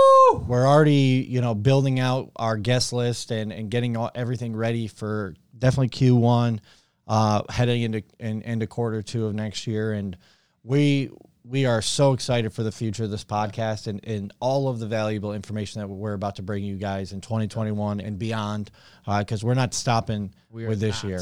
[0.47, 4.87] We're already, you know, building out our guest list and, and getting all, everything ready
[4.87, 6.59] for definitely Q1,
[7.07, 9.93] uh, heading into in, into quarter two of next year.
[9.93, 10.17] And
[10.63, 11.11] we
[11.43, 14.87] we are so excited for the future of this podcast and, and all of the
[14.87, 18.71] valuable information that we're about to bring you guys in 2021 and beyond,
[19.05, 21.09] because we're not stopping We with this not.
[21.09, 21.21] year.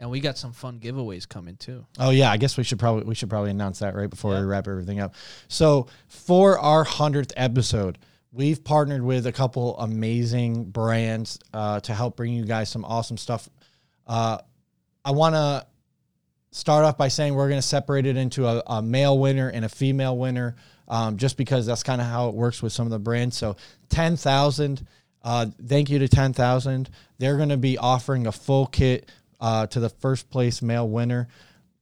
[0.00, 1.86] And we got some fun giveaways coming too.
[1.98, 4.40] Oh yeah, I guess we should probably we should probably announce that right before Yeah.
[4.40, 5.14] we wrap everything up.
[5.48, 7.98] So for our hundredth episode,
[8.32, 13.16] we've partnered with a couple amazing brands uh, to help bring you guys some awesome
[13.16, 13.48] stuff.
[14.06, 14.38] Uh,
[15.04, 15.66] I want to
[16.52, 19.64] start off by saying we're going to separate it into a, a male winner and
[19.64, 20.56] a female winner,
[20.88, 23.36] um, just because that's kind of how it works with some of the brands.
[23.36, 23.56] So
[23.88, 24.86] ten thousand.
[25.22, 26.88] Uh, thank you to ten thousand.
[27.18, 31.28] They're going to be offering a full kit uh, to the first place male winner.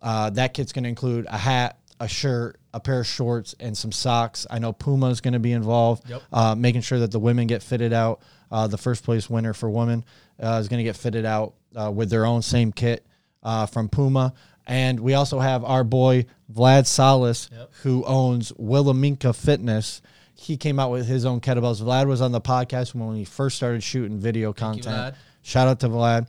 [0.01, 3.77] Uh, that kit's going to include a hat, a shirt, a pair of shorts, and
[3.77, 4.47] some socks.
[4.49, 6.23] I know Puma is going to be involved, Yep.
[6.33, 8.21] uh, making sure that the women get fitted out.
[8.51, 10.05] Uh, the first place winner for women
[10.43, 13.05] uh, is going to get fitted out uh, with their own same kit
[13.43, 14.33] uh, from Puma.
[14.67, 17.71] And we also have our boy Vlad Salas, Yep.
[17.83, 20.01] who owns Willaminka Fitness.
[20.35, 21.83] He came out with his own kettlebells.
[21.83, 24.87] Vlad was on the podcast when we first started shooting video you, content.
[24.87, 25.15] Vlad.
[25.43, 26.29] Shout out to Vlad.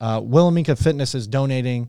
[0.00, 1.88] Uh, Willaminka Fitness is donating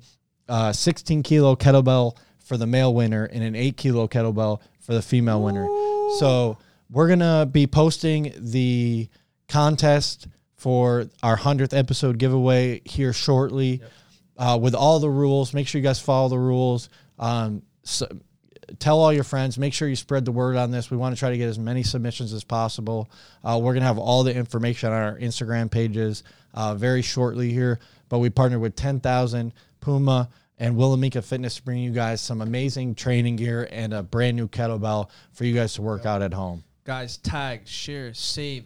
[0.49, 5.01] uh, 16 kilo kettlebell for the male winner and an 8 kilo kettlebell for the
[5.01, 5.65] female winner.
[6.19, 6.57] So
[6.89, 9.07] we're going to be posting the
[9.47, 13.81] contest for our 100th episode giveaway here shortly
[14.37, 15.53] uh, with all the rules.
[15.53, 16.89] Make sure you guys follow the rules.
[17.17, 18.07] Um, so,
[18.79, 19.57] tell all your friends.
[19.57, 20.91] Make sure you spread the word on this.
[20.91, 23.09] We want to try to get as many submissions as possible.
[23.43, 27.51] Uh, we're going to have all the information on our Instagram pages uh, very shortly
[27.51, 27.79] here.
[28.11, 30.27] But we partnered with 10,000 Puma
[30.59, 34.49] and Willamika Fitness to bring you guys some amazing training gear and a brand new
[34.49, 36.65] kettlebell for you guys to work out at home.
[36.83, 38.65] Guys, tag, share, save,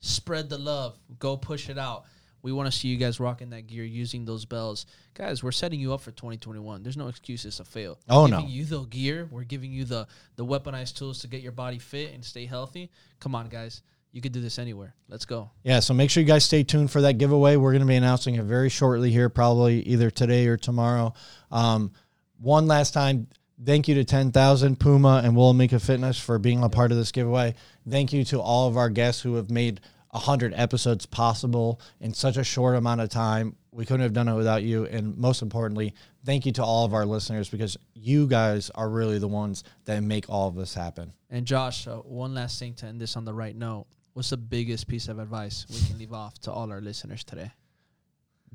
[0.00, 0.98] spread the love.
[1.18, 2.04] Go push it out.
[2.40, 4.86] We want to see you guys rocking that gear, using those bells.
[5.12, 6.82] Guys, we're setting you up for 2021.
[6.82, 7.98] There's no excuses to fail.
[8.08, 8.36] Oh, we're no.
[8.38, 9.28] giving you the gear.
[9.30, 12.90] We're giving you the the weaponized tools to get your body fit and stay healthy.
[13.20, 13.82] Come on, guys.
[14.16, 14.94] You could do this anywhere.
[15.10, 15.50] Let's go.
[15.62, 17.56] Yeah, so make sure you guys stay tuned for that giveaway.
[17.56, 21.12] We're going to be announcing it very shortly here, probably either today or tomorrow.
[21.50, 21.92] Um,
[22.38, 23.28] one last time,
[23.62, 27.56] thank you to 10,000 Puma and Willamika Fitness for being a part of this giveaway.
[27.86, 32.38] Thank you to all of our guests who have made 100 episodes possible in such
[32.38, 33.54] a short amount of time.
[33.70, 34.86] We couldn't have done it without you.
[34.86, 35.92] And most importantly,
[36.24, 40.02] thank you to all of our listeners because you guys are really the ones that
[40.02, 41.12] make all of this happen.
[41.28, 43.84] And Josh, uh, one last thing to end this on the right note.
[44.16, 47.52] What's the biggest piece of advice we can leave off to all our listeners today?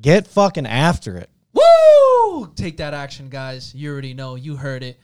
[0.01, 1.30] Get fucking after it.
[1.53, 2.51] Woo!
[2.55, 3.72] Take that action, guys.
[3.76, 4.34] You already know.
[4.34, 4.99] You heard it.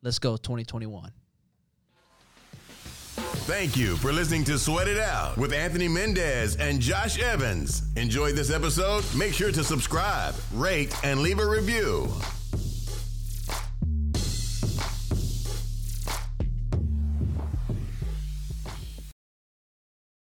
[0.00, 1.12] Let's go 2021.
[3.16, 7.82] Thank you for listening to Sweat It Out with Anthony Mendez and Josh Evans.
[7.96, 9.04] Enjoyed this episode?
[9.14, 12.08] Make sure to subscribe, rate, and leave a review.